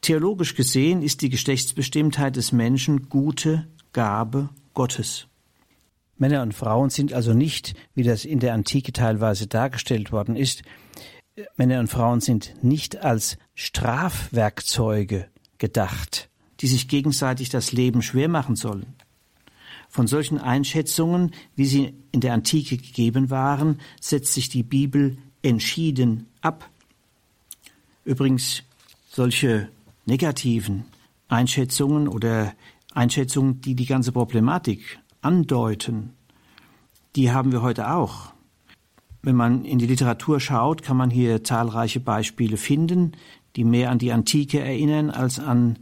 [0.01, 5.27] Theologisch gesehen ist die Geschlechtsbestimmtheit des Menschen gute Gabe Gottes.
[6.17, 10.63] Männer und Frauen sind also nicht, wie das in der Antike teilweise dargestellt worden ist,
[11.55, 16.29] Männer und Frauen sind nicht als Strafwerkzeuge gedacht,
[16.62, 18.93] die sich gegenseitig das Leben schwer machen sollen.
[19.89, 26.28] Von solchen Einschätzungen, wie sie in der Antike gegeben waren, setzt sich die Bibel entschieden
[26.41, 26.69] ab.
[28.06, 28.63] Übrigens,
[29.10, 29.69] solche
[30.06, 30.86] negativen
[31.28, 32.54] Einschätzungen oder
[32.93, 36.13] Einschätzungen, die die ganze Problematik andeuten,
[37.15, 38.34] die haben wir heute auch.
[39.21, 43.12] Wenn man in die Literatur schaut, kann man hier zahlreiche Beispiele finden,
[43.56, 45.80] die mehr an die Antike erinnern als an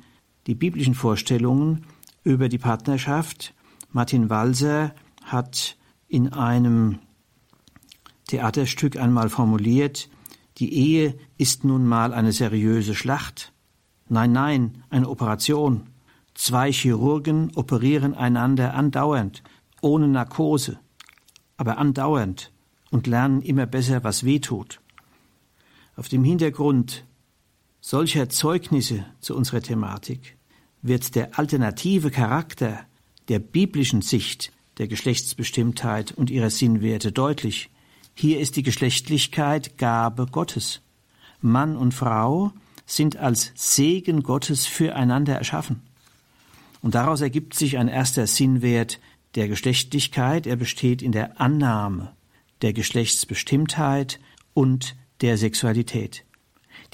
[0.50, 1.86] die biblischen Vorstellungen
[2.24, 3.54] über die Partnerschaft.
[3.92, 6.98] Martin Walser hat in einem
[8.26, 10.10] Theaterstück einmal formuliert,
[10.58, 13.54] die Ehe ist nun mal eine seriöse Schlacht.
[14.08, 15.84] Nein, nein, eine Operation.
[16.34, 19.44] Zwei Chirurgen operieren einander andauernd,
[19.82, 20.80] ohne Narkose,
[21.58, 22.52] aber andauernd
[22.90, 24.82] und lernen immer besser, was weh tut.
[25.96, 27.06] Auf dem Hintergrund
[27.82, 30.39] solcher Zeugnisse zu unserer Thematik
[30.82, 32.80] wird der alternative Charakter
[33.28, 37.70] der biblischen Sicht der Geschlechtsbestimmtheit und ihrer Sinnwerte deutlich.
[38.16, 40.82] Hier ist die Geschlechtlichkeit Gabe Gottes.
[41.42, 42.52] Mann und Frau
[42.86, 45.82] sind als Segen Gottes füreinander erschaffen.
[46.82, 49.00] Und daraus ergibt sich ein erster Sinnwert
[49.36, 50.48] der Geschlechtlichkeit.
[50.48, 52.14] Er besteht in der Annahme
[52.62, 54.20] der Geschlechtsbestimmtheit
[54.54, 56.26] und der Sexualität.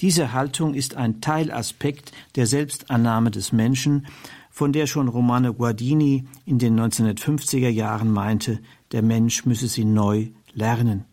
[0.00, 4.06] Diese Haltung ist ein Teilaspekt der Selbstannahme des Menschen,
[4.50, 8.60] von der schon Romano Guardini in den 1950er Jahren meinte,
[8.92, 11.04] der Mensch müsse sie neu lernen.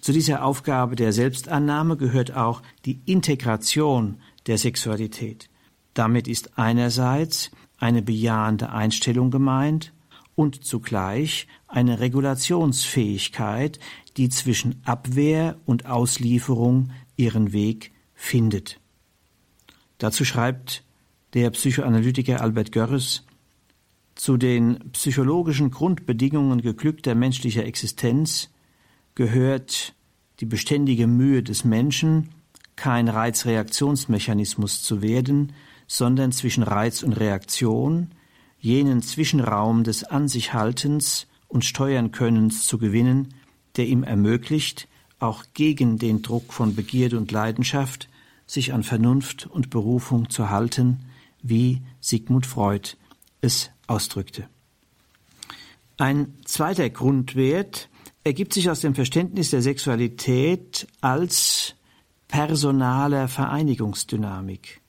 [0.00, 5.48] Zu dieser Aufgabe der Selbstannahme gehört auch die Integration der Sexualität.
[5.94, 9.92] Damit ist einerseits eine bejahende Einstellung gemeint
[10.34, 13.78] und zugleich eine Regulationsfähigkeit,
[14.16, 17.92] die zwischen Abwehr und Auslieferung ihren Weg
[18.22, 18.78] findet.
[19.98, 20.84] Dazu schreibt
[21.34, 23.24] der Psychoanalytiker Albert Görres
[24.14, 28.50] zu den psychologischen Grundbedingungen geglückter menschlicher Existenz
[29.14, 29.94] gehört
[30.40, 32.28] die beständige Mühe des Menschen,
[32.76, 35.52] kein Reizreaktionsmechanismus zu werden,
[35.86, 38.12] sondern zwischen Reiz und Reaktion,
[38.58, 43.34] jenen Zwischenraum des An sich Haltens und Steuern Könnens zu gewinnen,
[43.76, 48.08] der ihm ermöglicht, auch gegen den Druck von Begierde und Leidenschaft,
[48.52, 51.06] sich an Vernunft und Berufung zu halten,
[51.42, 52.90] wie Sigmund Freud
[53.40, 54.46] es ausdrückte.
[55.96, 57.88] Ein zweiter Grundwert
[58.24, 61.76] ergibt sich aus dem Verständnis der Sexualität als
[62.28, 64.82] personaler Vereinigungsdynamik.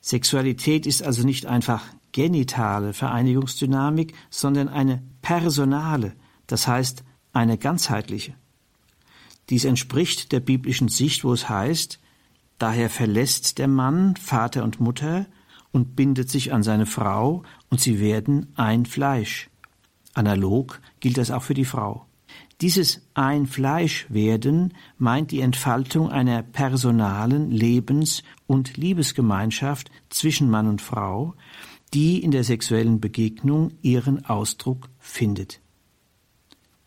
[0.00, 6.14] Sexualität ist also nicht einfach genitale Vereinigungsdynamik, sondern eine personale,
[6.46, 8.34] das heißt eine ganzheitliche.
[9.50, 12.00] Dies entspricht der biblischen Sicht, wo es heißt,
[12.58, 15.26] daher verlässt der Mann Vater und Mutter
[15.72, 19.50] und bindet sich an seine Frau, und sie werden ein Fleisch.
[20.14, 22.06] Analog gilt das auch für die Frau.
[22.60, 30.82] Dieses ein Fleisch werden meint die Entfaltung einer personalen Lebens- und Liebesgemeinschaft zwischen Mann und
[30.82, 31.34] Frau,
[31.94, 35.60] die in der sexuellen Begegnung ihren Ausdruck findet.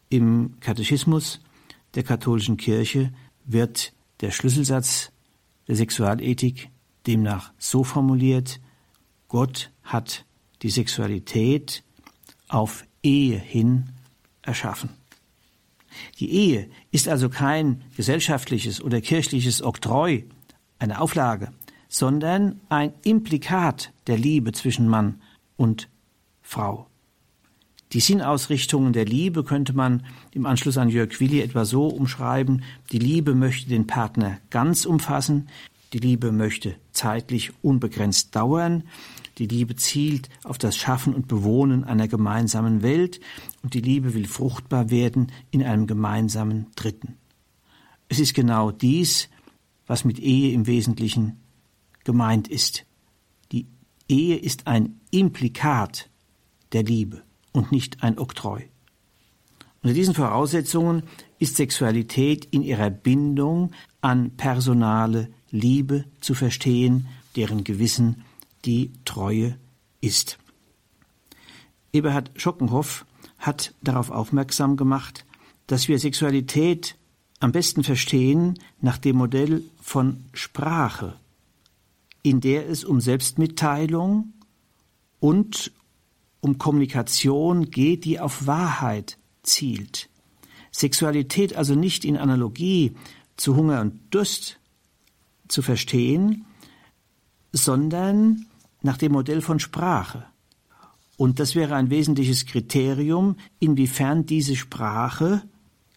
[0.10, 1.40] Im Katechismus
[1.96, 3.14] der katholischen Kirche
[3.46, 5.12] wird der Schlüsselsatz
[5.72, 6.70] der Sexualethik
[7.08, 8.60] demnach so formuliert,
[9.30, 10.26] Gott hat
[10.64, 11.82] die Sexualität
[12.50, 13.88] auf Ehe hin
[14.42, 14.90] erschaffen.
[16.20, 20.26] Die Ehe ist also kein gesellschaftliches oder kirchliches Oktroi,
[20.78, 21.54] eine Auflage,
[21.88, 25.22] sondern ein Implikat der Liebe zwischen Mann
[25.56, 25.88] und
[26.42, 26.91] Frau.
[27.94, 33.00] Die Sinnausrichtungen der Liebe könnte man im Anschluss an Jörg Willi etwa so umschreiben, die
[33.00, 35.50] Liebe möchte den Partner ganz umfassen,
[35.92, 38.84] die Liebe möchte zeitlich unbegrenzt dauern,
[39.38, 43.20] die Liebe zielt auf das Schaffen und Bewohnen einer gemeinsamen Welt.
[43.64, 47.18] Und die Liebe will fruchtbar werden in einem gemeinsamen Dritten.
[48.08, 49.30] Es ist genau dies,
[49.88, 51.40] was mit Ehe im Wesentlichen
[52.04, 52.86] gemeint ist.
[53.52, 53.66] Die
[54.08, 56.10] Ehe ist ein Implikat
[56.72, 58.70] der Liebe und nicht ein Oktroi.
[59.84, 61.04] Unter diesen Voraussetzungen
[61.40, 68.24] ist Sexualität in ihrer Bindung an personale Liebe zu verstehen, deren Gewissen
[68.64, 69.58] die Treue
[70.02, 70.38] ist.
[71.94, 73.06] Eberhard Schockenhoff
[73.40, 75.26] hat darauf aufmerksam gemacht,
[75.68, 76.96] dass wir Sexualität
[77.40, 81.16] am besten verstehen nach dem Modell von Sprache,
[82.22, 84.34] in der es um Selbstmitteilung
[85.20, 85.72] und
[86.42, 90.10] um Kommunikation geht, die auf Wahrheit zielt.
[90.72, 92.96] Sexualität also nicht in Analogie
[93.38, 94.60] zu Hunger und Durst
[95.48, 96.46] zu verstehen,
[97.52, 98.46] sondern
[98.82, 100.26] nach dem Modell von Sprache.
[101.18, 105.44] Und das wäre ein wesentliches Kriterium, inwiefern diese Sprache,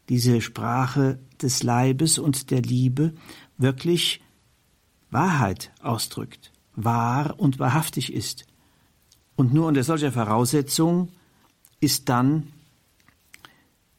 [0.08, 3.14] diese Sprache des Leibes und der Liebe
[3.56, 4.20] wirklich
[5.10, 8.44] Wahrheit ausdrückt, wahr und wahrhaftig ist.
[9.36, 11.08] Und nur unter solcher Voraussetzung
[11.80, 12.52] ist dann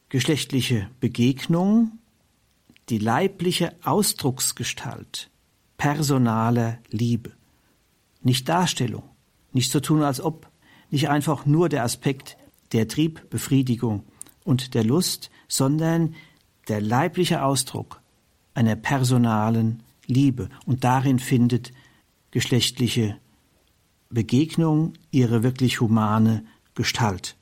[0.10, 2.00] geschlechtliche Begegnung
[2.90, 5.30] die leibliche Ausdrucksgestalt
[5.78, 7.32] personaler Liebe.
[8.22, 9.04] Nicht Darstellung,
[9.52, 10.48] nicht so tun, als ob,
[10.90, 12.38] nicht einfach nur der Aspekt
[12.72, 14.04] der Triebbefriedigung
[14.44, 16.16] und der Lust, sondern
[16.68, 18.02] der leibliche Ausdruck
[18.54, 20.50] einer personalen Liebe.
[20.66, 21.74] Und darin findet
[22.32, 23.18] geschlechtliche
[24.10, 27.36] Begegnung ihre wirklich humane Gestalt.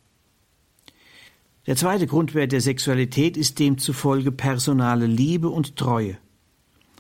[1.66, 6.18] Der zweite Grundwert der Sexualität ist demzufolge personale Liebe und Treue.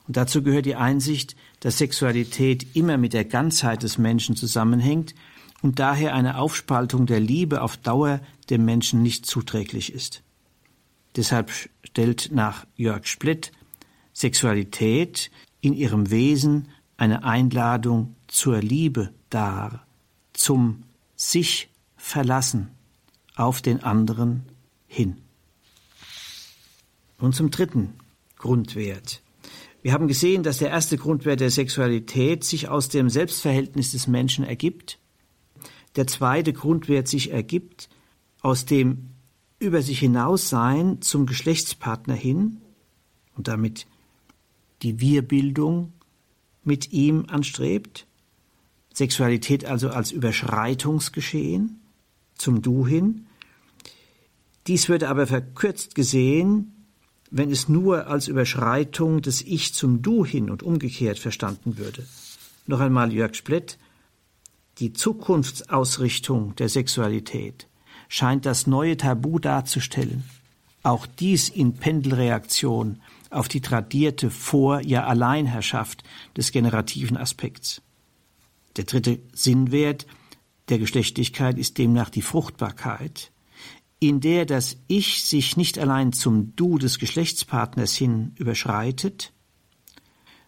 [0.08, 5.16] Und dazu gehört die Einsicht, dass Sexualität immer mit der Ganzheit des Menschen zusammenhängt
[5.62, 10.24] und daher eine Aufspaltung der Liebe auf Dauer dem Menschen nicht zuträglich ist.
[11.16, 11.52] Deshalb
[11.84, 13.52] stellt nach Jörg Splitt
[14.14, 19.86] Sexualität in ihrem Wesen eine Einladung zur Liebe dar,
[20.34, 20.84] zum
[21.16, 22.72] sich verlassen
[23.36, 24.44] auf den anderen
[24.88, 25.18] hin.
[27.18, 27.94] Und zum dritten
[28.38, 29.22] Grundwert.
[29.82, 34.44] Wir haben gesehen, dass der erste Grundwert der Sexualität sich aus dem Selbstverhältnis des Menschen
[34.44, 35.00] ergibt
[35.96, 37.90] der zweite Grundwert sich ergibt
[38.42, 39.10] aus dem
[39.60, 42.58] über sich hinaussein zum Geschlechtspartner hin
[43.36, 43.88] und damit
[44.82, 45.94] die Wir-Bildung
[46.64, 48.08] mit ihm anstrebt,
[48.94, 51.82] Sexualität also als Überschreitungsgeschehen
[52.36, 53.28] zum Du hin.
[54.68, 56.86] Dies wird aber verkürzt gesehen,
[57.32, 62.06] wenn es nur als Überschreitung des Ich zum Du hin und umgekehrt verstanden würde.
[62.68, 63.78] Noch einmal Jörg Splett,
[64.78, 67.68] die Zukunftsausrichtung der Sexualität
[68.08, 70.24] scheint das neue Tabu darzustellen.
[70.84, 76.04] Auch dies in Pendelreaktion auf die tradierte Vor-, ja Alleinherrschaft
[76.38, 77.82] des generativen Aspekts.
[78.76, 80.08] Der dritte Sinnwert
[80.70, 83.32] der Geschlechtlichkeit ist demnach die Fruchtbarkeit,
[84.00, 89.32] in der das Ich sich nicht allein zum Du des Geschlechtspartners hin überschreitet,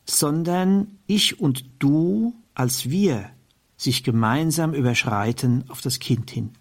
[0.06, 3.30] sondern Ich und Du als wir
[3.78, 6.52] sich gemeinsam überschreiten auf das Kind hin.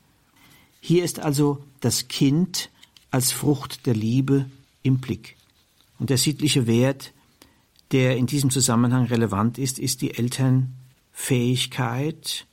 [0.81, 2.71] Hier ist also das Kind
[3.11, 4.47] als Frucht der Liebe
[4.83, 5.37] im Blick.
[5.99, 7.13] Und der sittliche Wert,
[7.93, 10.11] der in diesem Zusammenhang relevant ist, ist die
[11.15, 12.47] Elternfähigkeit,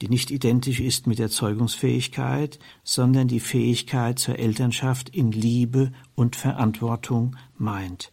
[0.00, 6.36] die nicht identisch ist mit der Zeugungsfähigkeit, sondern die Fähigkeit zur Elternschaft in Liebe und
[6.36, 8.12] Verantwortung meint.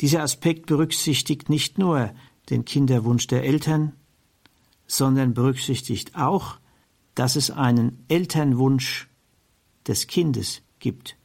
[0.00, 2.12] Dieser Aspekt berücksichtigt nicht nur
[2.50, 3.92] den Kinderwunsch der Eltern,
[4.86, 6.58] sondern berücksichtigt auch,
[7.14, 9.08] dass es einen Elternwunsch
[9.86, 11.16] des Kindes gibt.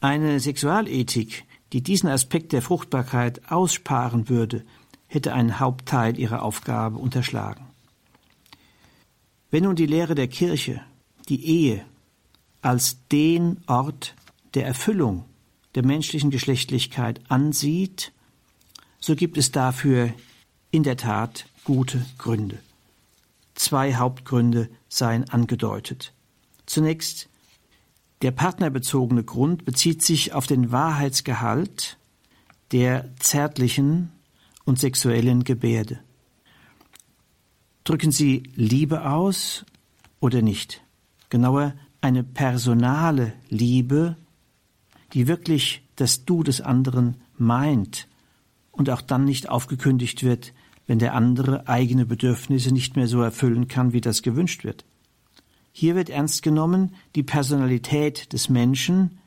[0.00, 4.64] Eine Sexualethik, die diesen Aspekt der Fruchtbarkeit aussparen würde,
[5.12, 7.66] hätte einen Hauptteil ihrer Aufgabe unterschlagen.
[9.50, 10.80] Wenn nun die Lehre der Kirche
[11.28, 11.84] die Ehe
[12.62, 14.14] als den Ort
[14.54, 15.24] der Erfüllung
[15.74, 18.12] der menschlichen Geschlechtlichkeit ansieht,
[19.00, 20.14] so gibt es dafür
[20.70, 22.58] in der Tat gute Gründe.
[23.54, 26.14] Zwei Hauptgründe seien angedeutet.
[26.64, 27.28] Zunächst
[28.22, 31.98] der partnerbezogene Grund bezieht sich auf den Wahrheitsgehalt
[32.70, 34.10] der zärtlichen
[34.64, 36.00] und sexuellen Gebärde.
[37.84, 39.64] Drücken Sie Liebe aus
[40.20, 40.82] oder nicht?
[41.30, 44.16] Genauer eine personale Liebe,
[45.12, 48.08] die wirklich das Du des anderen meint
[48.70, 50.52] und auch dann nicht aufgekündigt wird,
[50.86, 54.84] wenn der andere eigene Bedürfnisse nicht mehr so erfüllen kann, wie das gewünscht wird.
[55.72, 59.18] Hier wird ernst genommen die Personalität des Menschen.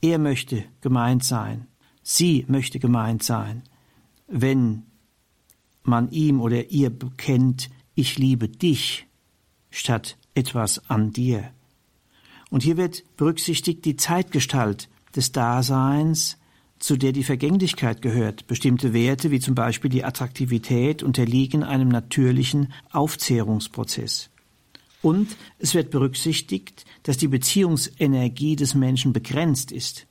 [0.00, 1.66] Er möchte gemeint sein,
[2.02, 3.62] sie möchte gemeint sein.
[4.34, 4.84] Wenn
[5.82, 9.06] man ihm oder ihr bekennt, ich liebe dich,
[9.70, 11.50] statt etwas an dir.
[12.48, 16.38] Und hier wird berücksichtigt die Zeitgestalt des Daseins,
[16.78, 18.46] zu der die Vergänglichkeit gehört.
[18.46, 24.30] Bestimmte Werte, wie zum Beispiel die Attraktivität, unterliegen einem natürlichen Aufzehrungsprozess.
[25.02, 30.06] Und es wird berücksichtigt, dass die Beziehungsenergie des Menschen begrenzt ist.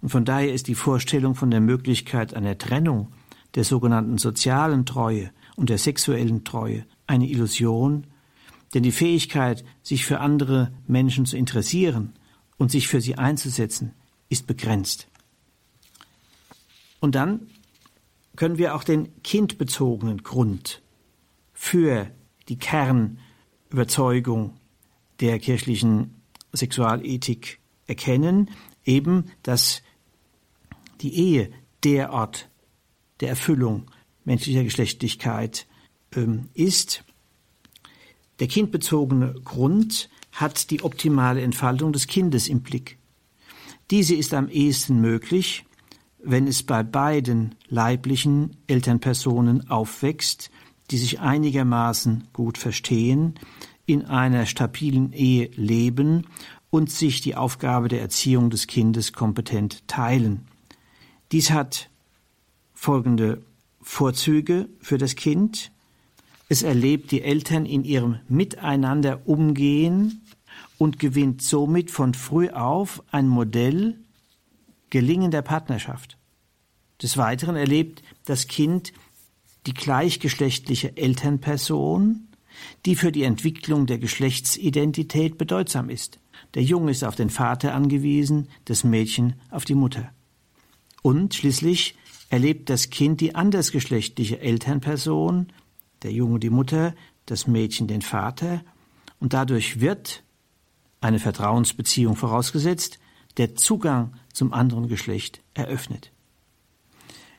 [0.00, 3.08] Und von daher ist die Vorstellung von der Möglichkeit einer Trennung
[3.54, 8.06] der sogenannten sozialen Treue und der sexuellen Treue eine Illusion,
[8.74, 12.14] denn die Fähigkeit, sich für andere Menschen zu interessieren
[12.56, 13.92] und sich für sie einzusetzen,
[14.28, 15.08] ist begrenzt.
[17.00, 17.48] Und dann
[18.36, 20.82] können wir auch den kindbezogenen Grund
[21.52, 22.10] für
[22.48, 24.54] die Kernüberzeugung
[25.20, 26.22] der kirchlichen
[26.52, 28.50] Sexualethik erkennen,
[28.84, 29.82] eben dass
[31.00, 31.50] die Ehe
[31.84, 32.48] der Ort
[33.22, 33.84] der Erfüllung
[34.24, 35.66] menschlicher Geschlechtlichkeit
[36.14, 37.04] ähm, ist.
[38.40, 42.98] Der kindbezogene Grund hat die optimale Entfaltung des Kindes im Blick.
[43.90, 45.64] Diese ist am ehesten möglich,
[46.22, 50.50] wenn es bei beiden leiblichen Elternpersonen aufwächst,
[50.90, 53.34] die sich einigermaßen gut verstehen,
[53.86, 56.26] in einer stabilen Ehe leben
[56.70, 60.46] und sich die Aufgabe der Erziehung des Kindes kompetent teilen.
[61.32, 61.90] Dies hat
[62.82, 63.40] folgende
[63.80, 65.70] Vorzüge für das Kind.
[66.48, 70.26] Es erlebt die Eltern in ihrem Miteinander umgehen
[70.78, 74.00] und gewinnt somit von früh auf ein Modell
[74.90, 76.18] gelingender Partnerschaft.
[77.00, 78.92] Des Weiteren erlebt das Kind
[79.68, 82.26] die gleichgeschlechtliche Elternperson,
[82.84, 86.18] die für die Entwicklung der Geschlechtsidentität bedeutsam ist.
[86.54, 90.12] Der Junge ist auf den Vater angewiesen, das Mädchen auf die Mutter.
[91.02, 91.94] Und schließlich
[92.32, 95.52] erlebt das Kind die andersgeschlechtliche Elternperson,
[96.02, 96.94] der Junge die Mutter,
[97.26, 98.64] das Mädchen den Vater,
[99.20, 100.24] und dadurch wird,
[101.02, 102.98] eine Vertrauensbeziehung vorausgesetzt,
[103.36, 106.10] der Zugang zum anderen Geschlecht eröffnet.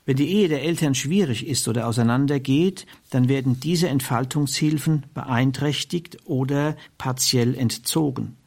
[0.06, 6.78] Wenn die Ehe der Eltern schwierig ist oder auseinandergeht, dann werden diese Entfaltungshilfen beeinträchtigt oder
[7.00, 8.38] partiell entzogen.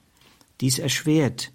[0.61, 1.51] Dies erschwert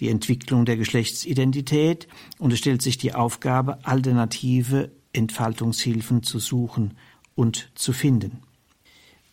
[0.00, 6.96] die Entwicklung der Geschlechtsidentität und es stellt sich die Aufgabe, alternative Entfaltungshilfen zu suchen
[7.34, 8.42] und zu finden.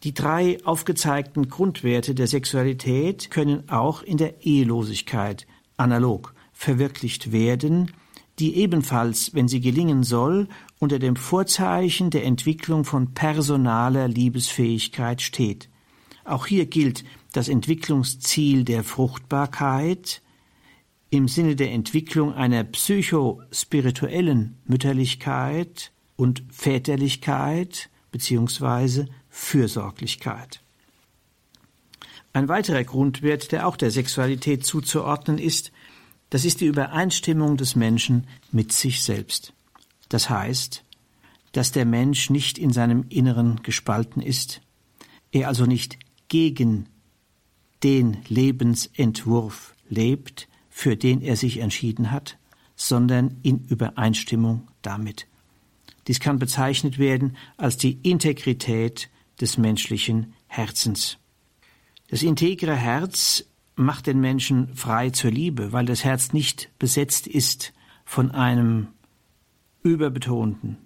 [0.04, 5.48] Die drei aufgezeigten Grundwerte der Sexualität können auch in der Ehelosigkeit
[5.78, 7.92] analog verwirklicht werden,
[8.40, 10.48] die ebenfalls, wenn sie gelingen soll,
[10.80, 15.70] unter dem Vorzeichen der Entwicklung von personaler Liebesfähigkeit steht.
[16.26, 20.22] Auch hier gilt das Entwicklungsziel der Fruchtbarkeit,
[21.14, 29.06] im Sinne der Entwicklung einer psychospirituellen Mütterlichkeit und Väterlichkeit bzw.
[29.30, 30.62] Fürsorglichkeit.
[32.34, 35.72] Ein weiterer Grundwert, der auch der Sexualität zuzuordnen ist,
[36.32, 39.54] das ist die Übereinstimmung des Menschen mit sich selbst.
[40.10, 40.84] Das heißt,
[41.52, 44.62] dass der Mensch nicht in seinem Inneren gespalten ist,
[45.32, 46.90] er also nicht gegen
[47.84, 52.40] den Lebensentwurf lebt, für den er sich entschieden hat,
[52.76, 55.28] sondern in Übereinstimmung damit.
[56.08, 61.20] Dies kann bezeichnet werden als die Integrität des menschlichen Herzens.
[62.10, 63.46] Das integre Herz
[63.76, 67.72] macht den Menschen frei zur Liebe, weil das Herz nicht besetzt ist
[68.04, 68.88] von einem
[69.84, 70.78] überbetonten,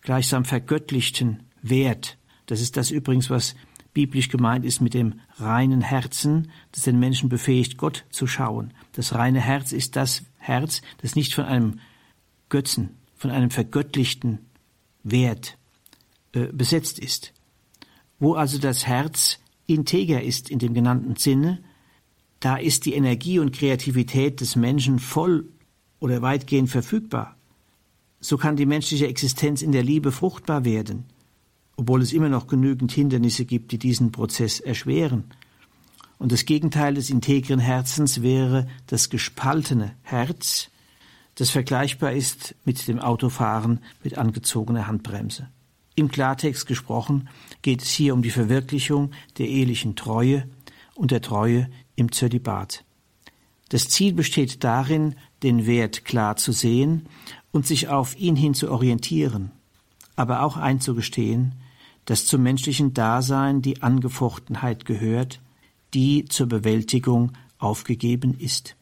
[0.00, 2.18] gleichsam vergöttlichten Wert.
[2.46, 3.54] Das ist das übrigens, was
[3.94, 8.74] biblisch gemeint ist mit dem reinen Herzen, das den Menschen befähigt, Gott zu schauen.
[8.92, 11.78] Das reine Herz ist das Herz, das nicht von einem
[12.50, 14.40] Götzen, von einem vergöttlichten
[15.04, 15.56] Wert
[16.32, 17.32] äh, besetzt ist.
[18.18, 21.62] Wo also das Herz integer ist in dem genannten Sinne,
[22.40, 25.48] da ist die Energie und Kreativität des Menschen voll
[26.00, 27.36] oder weitgehend verfügbar.
[28.20, 31.06] So kann die menschliche Existenz in der Liebe fruchtbar werden
[31.76, 35.24] obwohl es immer noch genügend Hindernisse gibt, die diesen Prozess erschweren.
[36.18, 40.70] Und das Gegenteil des integren Herzens wäre das gespaltene Herz,
[41.34, 45.48] das vergleichbar ist mit dem Autofahren mit angezogener Handbremse.
[45.96, 47.28] Im Klartext gesprochen
[47.62, 50.48] geht es hier um die Verwirklichung der ehelichen Treue
[50.94, 52.84] und der Treue im Zölibat.
[53.68, 57.06] Das Ziel besteht darin, den Wert klar zu sehen
[57.50, 59.50] und sich auf ihn hin zu orientieren,
[60.16, 61.54] aber auch einzugestehen,
[62.04, 65.40] dass zum menschlichen Dasein die Angefochtenheit gehört,
[65.94, 68.76] die zur Bewältigung aufgegeben ist.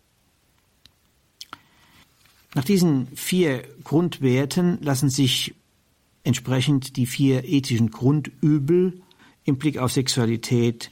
[2.55, 5.55] Nach diesen vier Grundwerten lassen sich
[6.25, 9.01] entsprechend die vier ethischen Grundübel
[9.45, 10.91] im Blick auf Sexualität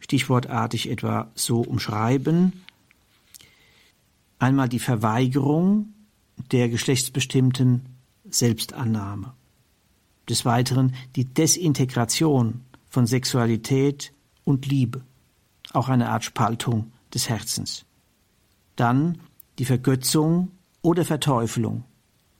[0.00, 2.64] stichwortartig etwa so umschreiben.
[4.38, 5.92] Einmal die Verweigerung
[6.52, 7.84] der geschlechtsbestimmten
[8.30, 9.34] Selbstannahme.
[10.28, 14.12] Des Weiteren die Desintegration von Sexualität
[14.44, 15.04] und Liebe,
[15.72, 17.84] auch eine Art Spaltung des Herzens.
[18.76, 19.18] Dann
[19.58, 20.52] die Vergötzung
[20.82, 21.84] oder Verteufelung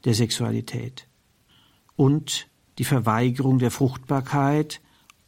[0.05, 1.09] der Sexualität
[1.97, 4.81] und die Verweigerung der Fruchtbarkeit,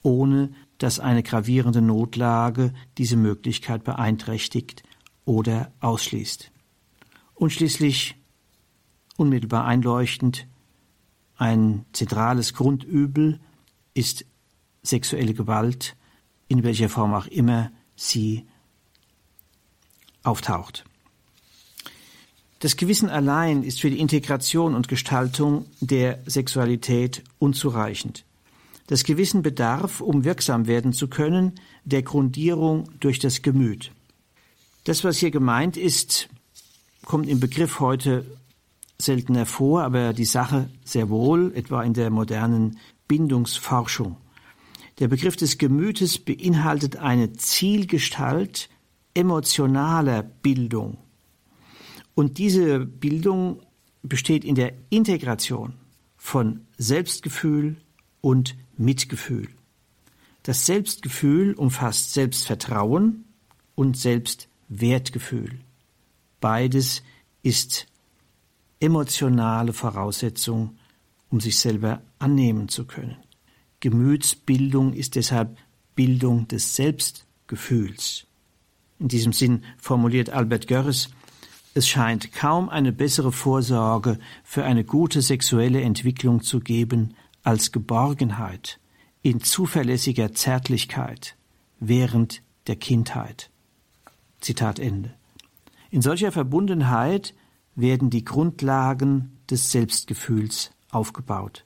[0.02, 4.82] ohne dass eine gravierende Notlage diese Möglichkeit beeinträchtigt
[5.24, 6.50] oder ausschließt.
[7.34, 8.16] Und schließlich,
[9.16, 10.46] unmittelbar einleuchtend,
[11.41, 13.41] ein zentrales Grundübel
[13.95, 14.26] ist
[14.82, 15.97] sexuelle Gewalt,
[16.49, 18.47] in welcher Form auch immer sie
[20.22, 20.84] auftaucht.
[22.59, 28.26] Das Gewissen allein ist für die Integration und Gestaltung der Sexualität unzureichend.
[28.88, 31.55] Das Gewissen bedarf, um wirksam werden zu können,
[31.86, 33.93] der Grundierung durch das Gemüt.
[34.84, 36.28] Das, was hier gemeint ist,
[37.07, 38.26] kommt im Begriff heute
[39.01, 42.78] seltener vor, aber die Sache sehr wohl, etwa in der modernen
[43.09, 44.16] Bindungsforschung.
[44.98, 48.68] Der Begriff des Gemütes beinhaltet eine Zielgestalt
[49.14, 50.98] emotionaler Bildung.
[52.14, 53.62] Und diese Bildung
[54.03, 55.74] besteht in der Integration
[56.16, 57.76] von Selbstgefühl
[58.20, 59.48] und Mitgefühl.
[60.42, 63.24] Das Selbstgefühl umfasst Selbstvertrauen
[63.74, 65.61] und Selbstwertgefühl.
[66.40, 67.03] Beides
[67.42, 67.86] ist
[68.81, 70.78] emotionale Voraussetzung,
[71.31, 73.16] um sich selber annehmen zu können.
[73.81, 75.57] Gemütsbildung ist deshalb
[75.95, 78.26] Bildung des Selbstgefühls.
[78.99, 81.11] In diesem Sinn formuliert Albert Görres,
[81.72, 88.81] es scheint kaum eine bessere Vorsorge für eine gute sexuelle Entwicklung zu geben als Geborgenheit
[89.22, 91.37] in zuverlässiger Zärtlichkeit
[91.78, 93.51] während der Kindheit.
[94.41, 95.14] Zitat Ende.
[95.91, 97.35] In solcher Verbundenheit
[97.74, 101.64] werden die Grundlagen des Selbstgefühls aufgebaut,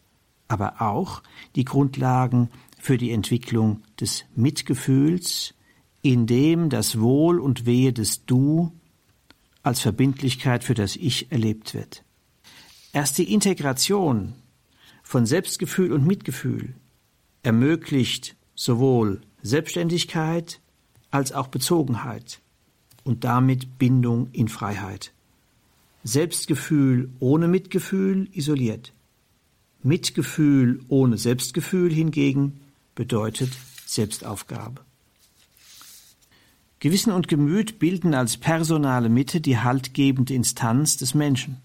[0.48, 1.22] aber auch
[1.56, 5.54] die Grundlagen für die Entwicklung des Mitgefühls,
[6.02, 8.72] in dem das Wohl und Wehe des Du
[9.62, 12.04] als Verbindlichkeit für das Ich erlebt wird.
[12.92, 14.34] Erst die Integration
[15.02, 16.74] von Selbstgefühl und Mitgefühl
[17.42, 20.60] ermöglicht sowohl Selbstständigkeit
[21.10, 22.40] als auch Bezogenheit
[23.02, 25.13] und damit Bindung in Freiheit.
[26.04, 28.92] Selbstgefühl ohne Mitgefühl isoliert.
[29.82, 32.60] Mitgefühl ohne Selbstgefühl hingegen
[32.94, 33.50] bedeutet
[33.86, 34.82] Selbstaufgabe.
[36.78, 41.62] Gewissen und Gemüt bilden als personale Mitte die haltgebende Instanz des Menschen.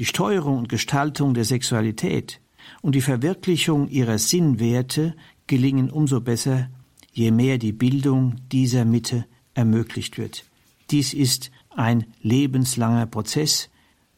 [0.00, 2.40] Die Steuerung und Gestaltung der Sexualität
[2.82, 5.14] und die Verwirklichung ihrer Sinnwerte
[5.46, 6.68] gelingen umso besser,
[7.12, 10.44] je mehr die Bildung dieser Mitte ermöglicht wird.
[10.90, 13.70] Dies ist ein lebenslanger Prozess,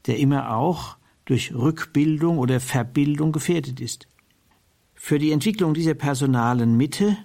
[0.06, 4.08] der immer auch durch Rückbildung oder Verbildung gefährdet ist.
[4.94, 7.16] Für die Entwicklung dieser personalen Mitte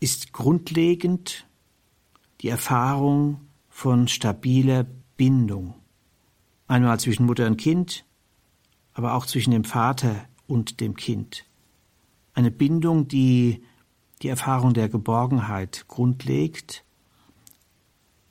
[0.00, 1.46] ist grundlegend
[2.42, 4.86] die Erfahrung von stabiler
[5.16, 5.74] Bindung.
[6.66, 8.04] Einmal zwischen Mutter und Kind,
[8.92, 11.46] aber auch zwischen dem Vater und dem Kind.
[12.34, 13.62] Eine Bindung, die
[14.20, 16.84] die Erfahrung der Geborgenheit grundlegt,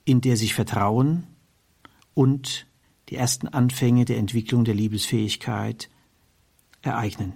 [0.08, 1.26] in der sich Vertrauen
[2.14, 2.66] und
[3.10, 5.90] die ersten Anfänge der Entwicklung der Liebesfähigkeit
[6.82, 7.34] ereignen.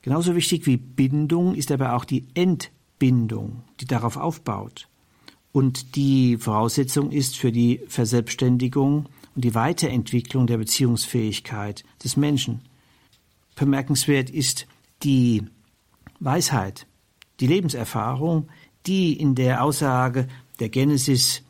[0.00, 4.88] Genauso wichtig wie Bindung ist aber auch die Entbindung, die darauf aufbaut
[5.52, 12.62] und die Voraussetzung ist für die Verselbstständigung und die Weiterentwicklung der Beziehungsfähigkeit des Menschen.
[13.54, 14.66] Bemerkenswert ist
[15.02, 15.44] die
[16.18, 16.86] Weisheit,
[17.40, 18.48] die Lebenserfahrung,
[18.86, 20.26] die in der Aussage
[20.58, 21.43] der Genesis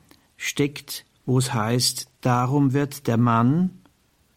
[0.45, 3.71] steckt, wo es heißt, darum wird der Mann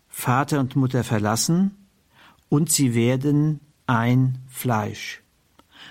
[0.08, 1.76] Vater und Mutter verlassen
[2.50, 5.22] und sie werden ein Fleisch.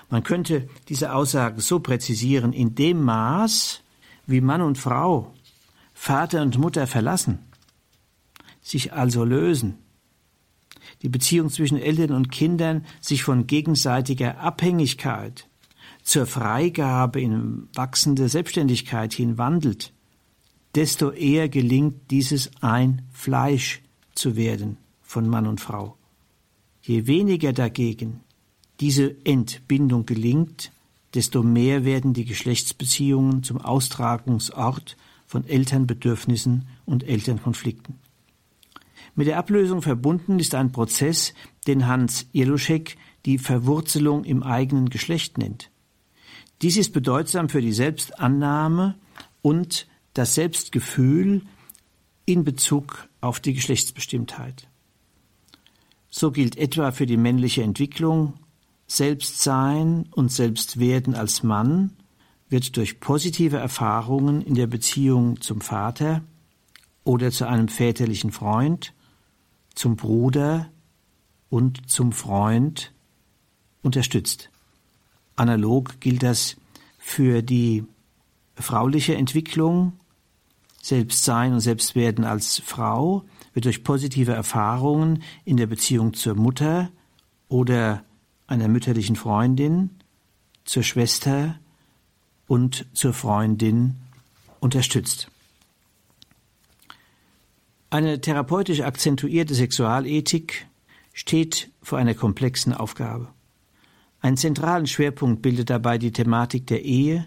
[0.09, 3.83] Man könnte diese Aussage so präzisieren, in dem Maß,
[4.27, 5.33] wie Mann und Frau
[5.93, 7.39] Vater und Mutter verlassen,
[8.61, 9.79] sich also lösen,
[11.03, 15.49] die Beziehung zwischen Eltern und Kindern sich von gegenseitiger Abhängigkeit
[16.03, 19.93] zur Freigabe in wachsende Selbstständigkeit hin wandelt,
[20.77, 23.83] desto eher gelingt dieses ein Fleisch
[24.15, 25.97] zu werden von Mann und Frau.
[26.83, 28.21] Je weniger dagegen
[28.79, 30.71] diese Entbindung gelingt,
[31.15, 37.95] desto mehr werden die Geschlechtsbeziehungen zum Austragungsort von Elternbedürfnissen und Elternkonflikten.
[39.15, 41.33] Mit der Ablösung verbunden ist ein Prozess,
[41.67, 45.71] den Hans Jeluschek die Verwurzelung im eigenen Geschlecht nennt.
[46.61, 48.97] Dies ist bedeutsam für die Selbstannahme
[49.41, 49.87] und
[50.17, 51.43] das Selbstgefühl
[52.25, 54.69] in Bezug auf die Geschlechtsbestimmtheit.
[56.09, 58.35] So gilt etwa für die männliche Entwicklung,
[58.87, 61.93] Selbstsein und Selbstwerden als Mann
[62.49, 66.23] wird durch positive Erfahrungen in der Beziehung zum Vater
[67.05, 68.95] oder zu einem väterlichen Freund,
[69.75, 70.71] zum Bruder
[71.51, 72.93] und zum Freund
[73.83, 74.51] unterstützt.
[75.35, 76.57] Analog gilt das
[76.99, 77.85] für die
[78.55, 79.93] frauliche Entwicklung,
[80.87, 83.25] Selbstsein und Selbstwerden als Frau
[83.55, 86.93] wird durch positive Erfahrungen in der Beziehung zur Mutter
[87.49, 88.05] oder
[88.47, 89.91] einer mütterlichen Freundin,
[90.65, 91.59] zur Schwester
[92.47, 93.97] und zur Freundin
[94.61, 95.29] unterstützt.
[97.91, 100.69] Eine therapeutisch akzentuierte Sexualethik
[101.13, 103.27] steht vor einer komplexen Aufgabe.
[104.21, 107.27] Einen zentralen Schwerpunkt bildet dabei die Thematik der Ehe,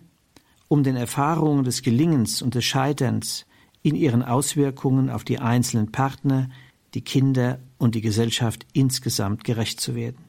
[0.70, 3.46] um den Erfahrungen des Gelingens und des Scheiterns
[3.82, 6.50] in ihren Auswirkungen auf die einzelnen Partner,
[6.94, 10.26] die Kinder und die Gesellschaft insgesamt gerecht zu werden.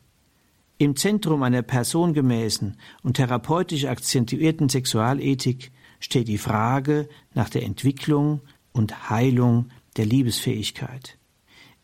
[0.79, 8.41] Im Zentrum einer personengemäßen und therapeutisch akzentuierten Sexualethik steht die Frage nach der Entwicklung
[8.73, 11.19] und Heilung der Liebesfähigkeit.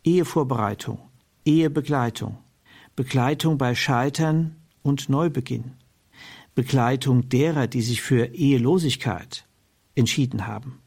[0.02, 0.98] Ehevorbereitung,
[1.44, 2.38] Ehebegleitung,
[2.94, 5.72] Begleitung bei Scheitern und Neubeginn,
[6.54, 9.46] Begleitung derer, die sich für Ehelosigkeit
[9.94, 10.78] entschieden haben.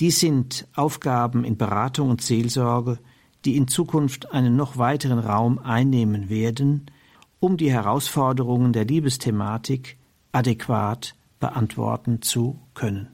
[0.00, 2.98] Dies sind Aufgaben in Beratung und Seelsorge,
[3.44, 6.90] die in Zukunft einen noch weiteren Raum einnehmen werden,
[7.38, 9.98] um die Herausforderungen der Liebesthematik
[10.32, 13.13] adäquat beantworten zu können.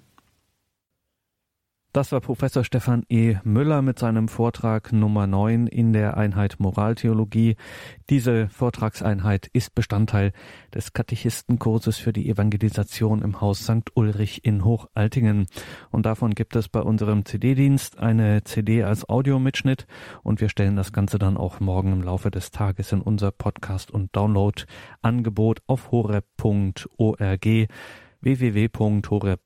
[1.93, 3.38] Das war Professor Stefan E.
[3.43, 7.57] Müller mit seinem Vortrag Nummer 9 in der Einheit Moraltheologie.
[8.11, 10.30] Diese Vortragseinheit ist Bestandteil
[10.72, 13.91] des Katechistenkurses für die Evangelisation im Haus St.
[13.95, 15.49] Ulrich in Hochaltingen.
[15.91, 19.88] Und davon gibt es bei unserem CD-Dienst eine CD als Audiomitschnitt
[20.22, 23.91] und wir stellen das Ganze dann auch morgen im Laufe des Tages in unser Podcast-
[23.91, 27.49] und Download-Angebot auf horeb.org
[28.22, 29.41] www.horeb.org.